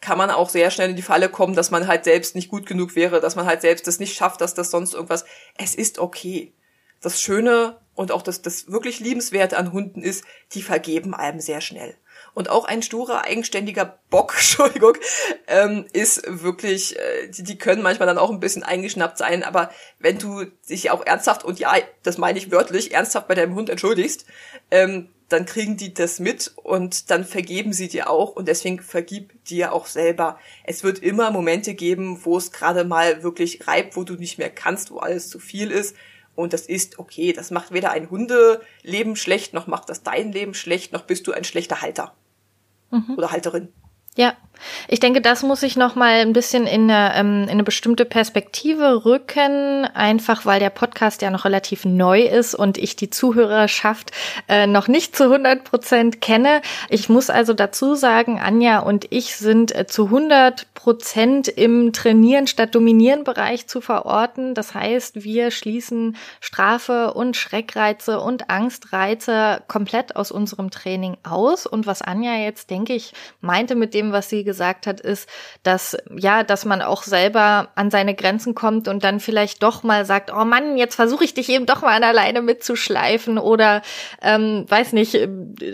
kann 0.05 0.19
man 0.19 0.29
auch 0.29 0.49
sehr 0.49 0.69
schnell 0.69 0.91
in 0.91 0.95
die 0.95 1.01
Falle 1.01 1.29
kommen, 1.29 1.55
dass 1.55 1.71
man 1.71 1.87
halt 1.87 2.03
selbst 2.03 2.35
nicht 2.35 2.49
gut 2.49 2.67
genug 2.67 2.95
wäre, 2.95 3.19
dass 3.21 3.35
man 3.35 3.47
halt 3.47 3.61
selbst 3.61 3.87
das 3.87 3.99
nicht 3.99 4.15
schafft, 4.15 4.39
dass 4.39 4.53
das 4.53 4.69
sonst 4.69 4.93
irgendwas. 4.93 5.25
Es 5.57 5.73
ist 5.73 5.97
okay. 5.97 6.53
Das 7.01 7.19
Schöne 7.19 7.79
und 7.95 8.11
auch 8.11 8.21
das, 8.21 8.43
das 8.43 8.71
wirklich 8.71 8.99
Liebenswerte 8.99 9.57
an 9.57 9.73
Hunden 9.73 10.03
ist, 10.03 10.23
die 10.51 10.61
vergeben 10.61 11.15
einem 11.15 11.39
sehr 11.39 11.59
schnell. 11.59 11.95
Und 12.35 12.51
auch 12.51 12.65
ein 12.65 12.83
sturer, 12.83 13.25
eigenständiger 13.25 13.97
Bock, 14.11 14.33
Entschuldigung, 14.37 14.95
ähm, 15.47 15.87
ist 15.91 16.21
wirklich, 16.27 16.99
äh, 16.99 17.27
die, 17.29 17.41
die 17.41 17.57
können 17.57 17.81
manchmal 17.81 18.07
dann 18.07 18.19
auch 18.19 18.29
ein 18.29 18.39
bisschen 18.39 18.61
eingeschnappt 18.61 19.17
sein, 19.17 19.43
aber 19.43 19.71
wenn 19.97 20.19
du 20.19 20.45
dich 20.69 20.91
auch 20.91 21.03
ernsthaft, 21.03 21.43
und 21.43 21.59
ja, 21.59 21.73
das 22.03 22.19
meine 22.19 22.37
ich 22.37 22.51
wörtlich, 22.51 22.93
ernsthaft 22.93 23.27
bei 23.27 23.33
deinem 23.33 23.55
Hund 23.55 23.71
entschuldigst, 23.71 24.25
ähm, 24.69 25.09
dann 25.29 25.45
kriegen 25.45 25.75
die 25.75 25.93
das 25.93 26.19
mit 26.19 26.53
und 26.55 27.09
dann 27.09 27.25
vergeben 27.25 27.73
sie 27.73 27.87
dir 27.87 28.09
auch 28.09 28.35
und 28.35 28.47
deswegen 28.47 28.79
vergib 28.79 29.43
dir 29.45 29.73
auch 29.73 29.87
selber. 29.87 30.39
Es 30.63 30.83
wird 30.83 30.99
immer 30.99 31.31
Momente 31.31 31.73
geben, 31.73 32.19
wo 32.23 32.37
es 32.37 32.51
gerade 32.51 32.83
mal 32.83 33.23
wirklich 33.23 33.67
reibt, 33.67 33.95
wo 33.95 34.03
du 34.03 34.13
nicht 34.13 34.37
mehr 34.37 34.51
kannst, 34.51 34.91
wo 34.91 34.97
alles 34.97 35.29
zu 35.29 35.39
viel 35.39 35.71
ist 35.71 35.95
Und 36.35 36.53
das 36.53 36.63
ist 36.67 36.99
okay. 36.99 37.33
Das 37.33 37.49
macht 37.49 37.71
weder 37.71 37.91
ein 37.91 38.09
Hundeleben 38.09 39.15
schlecht, 39.15 39.53
noch 39.53 39.67
macht 39.67 39.89
das 39.89 40.03
dein 40.03 40.31
Leben 40.31 40.53
schlecht, 40.53 40.91
noch 40.91 41.03
bist 41.03 41.25
du 41.27 41.31
ein 41.31 41.45
schlechter 41.45 41.81
Halter. 41.81 42.13
Mhm. 42.91 43.15
Oder 43.17 43.31
Halterin. 43.31 43.69
Ja, 44.15 44.37
ich 44.87 44.99
denke, 44.99 45.21
das 45.21 45.43
muss 45.43 45.63
ich 45.63 45.75
noch 45.75 45.95
mal 45.95 46.21
ein 46.21 46.33
bisschen 46.33 46.67
in 46.67 46.89
eine, 46.89 47.15
ähm, 47.15 47.43
in 47.43 47.49
eine 47.49 47.63
bestimmte 47.63 48.05
Perspektive 48.05 49.05
rücken, 49.05 49.85
einfach 49.93 50.45
weil 50.45 50.59
der 50.59 50.69
Podcast 50.69 51.21
ja 51.21 51.29
noch 51.29 51.45
relativ 51.45 51.85
neu 51.85 52.21
ist 52.21 52.55
und 52.55 52.77
ich 52.77 52.95
die 52.95 53.09
Zuhörerschaft 53.09 54.11
äh, 54.47 54.67
noch 54.67 54.87
nicht 54.87 55.15
zu 55.15 55.25
100 55.25 55.63
Prozent 55.63 56.21
kenne. 56.21 56.61
Ich 56.89 57.09
muss 57.09 57.29
also 57.29 57.53
dazu 57.53 57.95
sagen, 57.95 58.39
Anja 58.39 58.79
und 58.79 59.07
ich 59.09 59.35
sind 59.35 59.75
äh, 59.75 59.85
zu 59.85 60.05
100 60.05 60.73
Prozent 60.73 61.47
im 61.47 61.93
Trainieren 61.93 62.47
statt 62.47 62.75
Dominieren 62.75 63.23
Bereich 63.23 63.67
zu 63.67 63.81
verorten. 63.81 64.53
Das 64.53 64.73
heißt, 64.73 65.23
wir 65.23 65.51
schließen 65.51 66.15
Strafe 66.39 67.13
und 67.13 67.35
Schreckreize 67.35 68.19
und 68.19 68.49
Angstreize 68.49 69.61
komplett 69.67 70.15
aus 70.15 70.31
unserem 70.31 70.71
Training 70.71 71.17
aus. 71.23 71.65
Und 71.65 71.87
was 71.87 72.01
Anja 72.01 72.35
jetzt, 72.35 72.69
denke 72.69 72.93
ich, 72.93 73.13
meinte 73.41 73.75
mit 73.75 73.93
dem 73.93 74.05
dem, 74.05 74.11
was 74.11 74.29
sie 74.29 74.43
gesagt 74.45 74.87
hat, 74.87 75.01
ist, 75.01 75.27
dass 75.63 75.97
ja, 76.15 76.43
dass 76.43 76.63
man 76.63 76.81
auch 76.81 77.03
selber 77.03 77.69
an 77.75 77.91
seine 77.91 78.15
Grenzen 78.15 78.55
kommt 78.55 78.87
und 78.87 79.03
dann 79.03 79.19
vielleicht 79.19 79.61
doch 79.61 79.83
mal 79.83 80.05
sagt, 80.05 80.31
oh 80.31 80.45
Mann, 80.45 80.77
jetzt 80.77 80.95
versuche 80.95 81.25
ich 81.25 81.33
dich 81.33 81.49
eben 81.49 81.65
doch 81.65 81.81
mal 81.81 81.95
an 81.95 82.03
alleine 82.03 82.41
mitzuschleifen 82.41 83.37
oder 83.37 83.81
ähm, 84.21 84.65
weiß 84.67 84.93
nicht, 84.93 85.19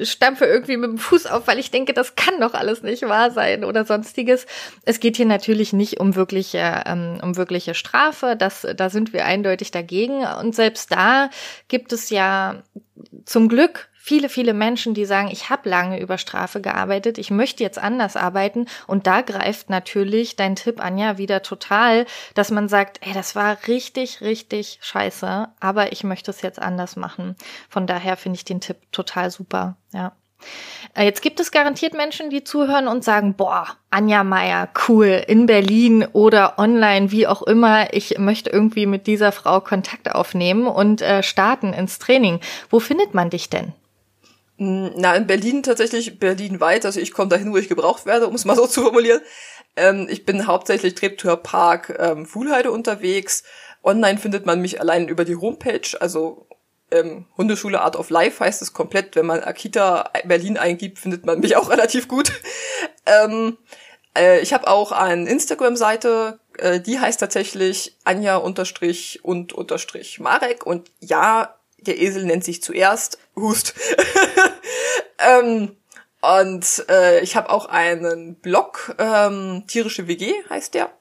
stampfe 0.03 0.45
irgendwie 0.45 0.77
mit 0.77 0.89
dem 0.89 0.97
Fuß 0.97 1.27
auf, 1.27 1.45
weil 1.47 1.59
ich 1.59 1.69
denke, 1.69 1.93
das 1.93 2.15
kann 2.15 2.39
doch 2.39 2.55
alles 2.55 2.81
nicht 2.81 3.03
wahr 3.03 3.29
sein 3.29 3.63
oder 3.63 3.85
sonstiges. 3.85 4.47
Es 4.85 4.99
geht 4.99 5.17
hier 5.17 5.27
natürlich 5.27 5.73
nicht 5.73 5.99
um 5.99 6.15
wirkliche 6.15 6.83
ähm, 6.87 7.19
um 7.21 7.37
wirkliche 7.37 7.75
Strafe, 7.75 8.35
das 8.35 8.65
da 8.75 8.89
sind 8.89 9.13
wir 9.13 9.25
eindeutig 9.25 9.69
dagegen 9.69 10.25
und 10.39 10.55
selbst 10.55 10.91
da 10.91 11.29
gibt 11.67 11.93
es 11.93 12.09
ja 12.09 12.63
zum 13.25 13.49
Glück 13.49 13.90
viele, 14.01 14.29
viele 14.29 14.53
Menschen, 14.53 14.93
die 14.93 15.05
sagen, 15.05 15.29
ich 15.31 15.49
habe 15.49 15.69
lange 15.69 15.99
über 15.99 16.17
Strafe 16.17 16.59
gearbeitet, 16.59 17.17
ich 17.17 17.29
möchte 17.29 17.63
jetzt 17.63 17.77
anders 17.77 18.15
arbeiten. 18.15 18.65
Und 18.87 19.05
da 19.07 19.21
greift 19.21 19.69
natürlich 19.69 20.35
dein 20.35 20.55
Tipp, 20.55 20.83
Anja, 20.83 21.17
wieder 21.17 21.43
total, 21.43 22.05
dass 22.33 22.51
man 22.51 22.67
sagt, 22.67 22.99
ey, 23.05 23.13
das 23.13 23.35
war 23.35 23.57
richtig, 23.67 24.21
richtig 24.21 24.79
scheiße, 24.81 25.49
aber 25.59 25.91
ich 25.91 26.03
möchte 26.03 26.31
es 26.31 26.41
jetzt 26.41 26.59
anders 26.61 26.95
machen. 26.95 27.35
Von 27.69 27.85
daher 27.85 28.17
finde 28.17 28.37
ich 28.37 28.45
den 28.45 28.59
Tipp 28.59 28.77
total 28.91 29.29
super, 29.29 29.77
ja. 29.93 30.13
Äh, 30.95 31.03
jetzt 31.03 31.21
gibt 31.21 31.39
es 31.39 31.51
garantiert 31.51 31.93
Menschen, 31.93 32.31
die 32.31 32.43
zuhören 32.43 32.87
und 32.87 33.03
sagen, 33.03 33.35
boah, 33.35 33.67
Anja 33.91 34.23
Meier, 34.23 34.67
cool, 34.87 35.23
in 35.27 35.45
Berlin 35.45 36.07
oder 36.13 36.57
online, 36.57 37.11
wie 37.11 37.27
auch 37.27 37.43
immer, 37.43 37.93
ich 37.93 38.17
möchte 38.17 38.49
irgendwie 38.49 38.87
mit 38.87 39.05
dieser 39.05 39.31
Frau 39.31 39.59
Kontakt 39.59 40.11
aufnehmen 40.11 40.65
und 40.65 41.03
äh, 41.03 41.21
starten 41.21 41.73
ins 41.73 41.99
Training. 41.99 42.39
Wo 42.71 42.79
findet 42.79 43.13
man 43.13 43.29
dich 43.29 43.49
denn? 43.51 43.73
Hm, 44.61 44.91
na, 44.95 45.15
in 45.15 45.25
Berlin 45.25 45.63
tatsächlich, 45.63 46.19
berlinweit, 46.19 46.85
also 46.85 46.99
ich 46.99 47.13
komme 47.13 47.29
dahin, 47.29 47.51
wo 47.51 47.57
ich 47.57 47.67
gebraucht 47.67 48.05
werde, 48.05 48.27
um 48.27 48.35
es 48.35 48.45
mal 48.45 48.55
so 48.55 48.67
zu 48.67 48.83
formulieren. 48.83 49.21
Ähm, 49.75 50.05
ich 50.07 50.23
bin 50.23 50.45
hauptsächlich 50.45 50.93
Treptower 50.93 51.37
Park, 51.37 51.97
ähm, 51.97 52.27
Fuhlheide 52.27 52.69
unterwegs. 52.71 53.43
Online 53.83 54.19
findet 54.19 54.45
man 54.45 54.61
mich 54.61 54.79
allein 54.79 55.07
über 55.07 55.25
die 55.25 55.35
Homepage, 55.35 55.99
also 55.99 56.45
ähm, 56.91 57.25
Hundeschule 57.37 57.81
Art 57.81 57.95
of 57.95 58.11
Life 58.11 58.43
heißt 58.43 58.61
es 58.61 58.71
komplett. 58.71 59.15
Wenn 59.15 59.25
man 59.25 59.39
Akita 59.39 60.11
Berlin 60.25 60.59
eingibt, 60.59 60.99
findet 60.99 61.25
man 61.25 61.39
mich 61.39 61.55
auch 61.57 61.71
relativ 61.71 62.07
gut. 62.07 62.31
ähm, 63.07 63.57
äh, 64.15 64.41
ich 64.41 64.53
habe 64.53 64.67
auch 64.67 64.91
eine 64.91 65.27
Instagram-Seite, 65.27 66.37
äh, 66.59 66.79
die 66.79 66.99
heißt 66.99 67.19
tatsächlich 67.19 67.97
Anja 68.03 68.35
unterstrich 68.35 69.21
und 69.23 69.53
unterstrich 69.53 70.19
Marek. 70.19 70.67
Und 70.67 70.91
ja, 70.99 71.55
der 71.81 71.99
Esel 71.99 72.25
nennt 72.25 72.43
sich 72.43 72.61
zuerst 72.61 73.17
Hust. 73.35 73.73
ähm, 75.19 75.75
und 76.21 76.85
äh, 76.89 77.21
ich 77.21 77.35
habe 77.35 77.49
auch 77.49 77.65
einen 77.65 78.35
Blog, 78.35 78.95
ähm, 78.99 79.63
tierische 79.67 80.07
WG 80.07 80.33
heißt 80.49 80.73
der. 80.73 80.91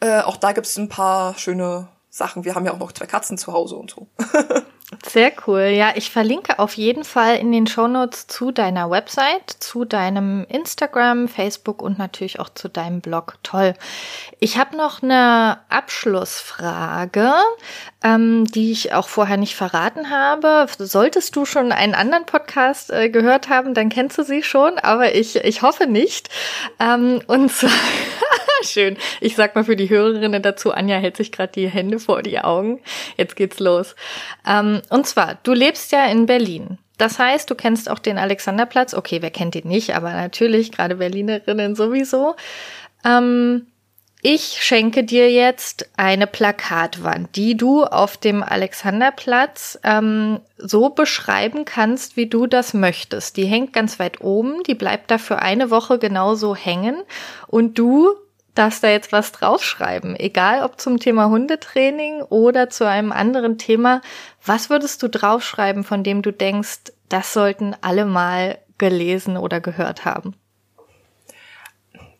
Äh, 0.00 0.20
auch 0.20 0.36
da 0.36 0.52
gibt's 0.52 0.76
ein 0.76 0.88
paar 0.88 1.36
schöne 1.38 1.88
Sachen. 2.08 2.44
Wir 2.44 2.54
haben 2.54 2.64
ja 2.64 2.72
auch 2.72 2.78
noch 2.78 2.92
zwei 2.92 3.06
Katzen 3.06 3.38
zu 3.38 3.52
Hause 3.52 3.76
und 3.76 3.90
so. 3.90 4.08
Sehr 5.04 5.32
cool. 5.46 5.72
Ja, 5.74 5.94
ich 5.96 6.10
verlinke 6.10 6.60
auf 6.60 6.74
jeden 6.74 7.02
Fall 7.02 7.38
in 7.38 7.50
den 7.50 7.66
Shownotes 7.66 8.28
zu 8.28 8.52
deiner 8.52 8.88
Website, 8.88 9.50
zu 9.58 9.84
deinem 9.84 10.46
Instagram, 10.48 11.26
Facebook 11.26 11.82
und 11.82 11.98
natürlich 11.98 12.38
auch 12.38 12.50
zu 12.50 12.68
deinem 12.68 13.00
Blog. 13.00 13.34
Toll. 13.42 13.74
Ich 14.38 14.58
habe 14.58 14.76
noch 14.76 15.02
eine 15.02 15.58
Abschlussfrage, 15.70 17.32
ähm, 18.04 18.44
die 18.44 18.70
ich 18.70 18.92
auch 18.92 19.08
vorher 19.08 19.38
nicht 19.38 19.56
verraten 19.56 20.08
habe. 20.08 20.68
Solltest 20.78 21.34
du 21.34 21.46
schon 21.46 21.72
einen 21.72 21.96
anderen 21.96 22.24
Podcast 22.24 22.92
äh, 22.92 23.10
gehört 23.10 23.48
haben, 23.48 23.74
dann 23.74 23.88
kennst 23.88 24.16
du 24.18 24.22
sie 24.22 24.44
schon, 24.44 24.78
aber 24.78 25.16
ich, 25.16 25.34
ich 25.34 25.62
hoffe 25.62 25.88
nicht. 25.88 26.28
Ähm, 26.78 27.22
und 27.26 27.50
zwar 27.50 27.72
Schön. 28.62 28.96
Ich 29.20 29.36
sag 29.36 29.54
mal 29.54 29.64
für 29.64 29.76
die 29.76 29.90
Hörerinnen 29.90 30.42
dazu, 30.42 30.72
Anja 30.72 30.96
hält 30.96 31.16
sich 31.16 31.30
gerade 31.30 31.52
die 31.52 31.68
Hände 31.68 31.98
vor 31.98 32.22
die 32.22 32.38
Augen. 32.38 32.80
Jetzt 33.16 33.36
geht's 33.36 33.60
los. 33.60 33.94
Ähm, 34.46 34.75
und 34.90 35.06
zwar, 35.06 35.38
du 35.42 35.52
lebst 35.52 35.92
ja 35.92 36.06
in 36.06 36.26
Berlin. 36.26 36.78
Das 36.98 37.18
heißt, 37.18 37.50
du 37.50 37.54
kennst 37.54 37.90
auch 37.90 37.98
den 37.98 38.18
Alexanderplatz. 38.18 38.94
Okay, 38.94 39.20
wer 39.20 39.30
kennt 39.30 39.54
ihn 39.54 39.68
nicht, 39.68 39.94
aber 39.94 40.12
natürlich, 40.12 40.72
gerade 40.72 40.96
Berlinerinnen 40.96 41.74
sowieso. 41.74 42.36
Ähm, 43.04 43.66
ich 44.22 44.58
schenke 44.60 45.04
dir 45.04 45.30
jetzt 45.30 45.88
eine 45.96 46.26
Plakatwand, 46.26 47.36
die 47.36 47.56
du 47.56 47.84
auf 47.84 48.16
dem 48.16 48.42
Alexanderplatz 48.42 49.78
ähm, 49.84 50.40
so 50.56 50.88
beschreiben 50.88 51.64
kannst, 51.64 52.16
wie 52.16 52.26
du 52.26 52.46
das 52.46 52.72
möchtest. 52.72 53.36
Die 53.36 53.44
hängt 53.44 53.72
ganz 53.72 54.00
weit 54.00 54.22
oben, 54.22 54.62
die 54.64 54.74
bleibt 54.74 55.10
da 55.10 55.18
für 55.18 55.40
eine 55.40 55.70
Woche 55.70 55.98
genauso 55.98 56.56
hängen 56.56 56.96
und 57.46 57.78
du 57.78 58.08
darfst 58.56 58.82
da 58.82 58.88
jetzt 58.88 59.12
was 59.12 59.32
draufschreiben, 59.32 60.16
egal 60.16 60.64
ob 60.64 60.80
zum 60.80 60.98
Thema 60.98 61.28
Hundetraining 61.28 62.22
oder 62.22 62.68
zu 62.70 62.88
einem 62.88 63.12
anderen 63.12 63.58
Thema. 63.58 64.00
Was 64.44 64.70
würdest 64.70 65.02
du 65.02 65.08
draufschreiben, 65.08 65.84
von 65.84 66.02
dem 66.02 66.22
du 66.22 66.32
denkst, 66.32 66.92
das 67.08 67.32
sollten 67.32 67.76
alle 67.82 68.04
mal 68.04 68.58
gelesen 68.78 69.36
oder 69.36 69.60
gehört 69.60 70.04
haben? 70.04 70.34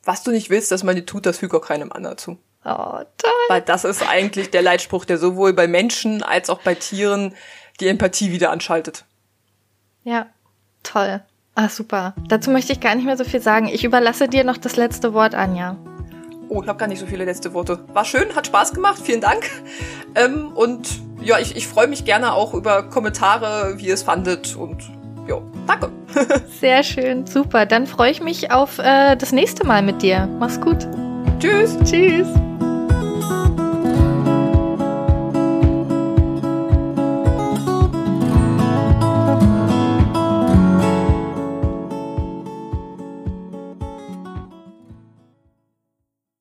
Was 0.05 0.23
du 0.23 0.31
nicht 0.31 0.51
willst, 0.51 0.71
dass 0.71 0.85
man 0.85 0.95
dir 0.95 1.05
tut, 1.05 1.27
das 1.27 1.39
fügt 1.39 1.55
auch 1.55 1.67
keinem 1.67 1.91
anderen 1.91 2.17
zu. 2.19 2.39
Oh, 2.65 3.01
toll. 3.19 3.33
Weil 3.49 3.63
das 3.63 3.85
ist 3.85 4.09
eigentlich 4.09 4.51
der 4.51 4.63
Leitspruch, 4.63 5.05
der 5.05 5.19
sowohl 5.19 5.53
bei 5.53 5.67
Menschen 5.67 6.23
als 6.23 6.51
auch 6.51 6.61
bei 6.63 6.75
Tieren 6.75 7.35
die 7.81 7.89
Empathie 7.89 8.33
wieder 8.33 8.51
anschaltet. 8.51 9.05
Ja, 10.05 10.27
toll. 10.83 11.23
Ah, 11.55 11.69
super. 11.69 12.15
Dazu 12.29 12.51
möchte 12.51 12.73
ich 12.73 12.81
gar 12.81 12.95
nicht 12.95 13.07
mehr 13.07 13.17
so 13.17 13.25
viel 13.25 13.41
sagen. 13.41 13.69
Ich 13.69 13.85
überlasse 13.85 14.29
dir 14.29 14.45
noch 14.45 14.59
das 14.59 14.77
letzte 14.77 15.15
Wort, 15.15 15.35
Anja. 15.35 15.77
Oh, 16.49 16.63
ich 16.63 16.69
habe 16.69 16.79
gar 16.79 16.87
nicht 16.87 17.01
so 17.01 17.07
viele 17.07 17.25
letzte 17.25 17.55
Worte. 17.55 17.81
War 17.93 18.05
schön, 18.05 18.35
hat 18.35 18.47
Spaß 18.47 18.73
gemacht, 18.73 19.01
vielen 19.03 19.21
Dank. 19.21 19.51
Ähm, 20.15 20.53
und 20.55 20.89
ja, 21.21 21.39
ich, 21.39 21.57
ich 21.57 21.67
freue 21.67 21.89
mich 21.89 22.05
gerne 22.05 22.33
auch 22.33 22.55
über 22.55 22.85
Kommentare, 22.85 23.75
wie 23.77 23.89
ihr 23.89 23.95
es 23.95 24.03
fandet 24.03 24.57
und 24.57 24.91
ja, 25.29 25.41
danke. 25.67 25.91
Sehr 26.61 26.83
schön, 26.83 27.27
super. 27.27 27.67
Dann 27.67 27.87
freue 27.87 28.11
ich 28.11 28.23
mich 28.23 28.51
auf 28.53 28.79
äh, 28.79 29.17
das 29.17 29.33
nächste 29.33 29.67
Mal 29.67 29.83
mit 29.83 30.03
dir. 30.03 30.29
Mach's 30.39 30.61
gut. 30.61 30.87
Tschüss. 31.41 31.77
Tschüss. 31.85 32.29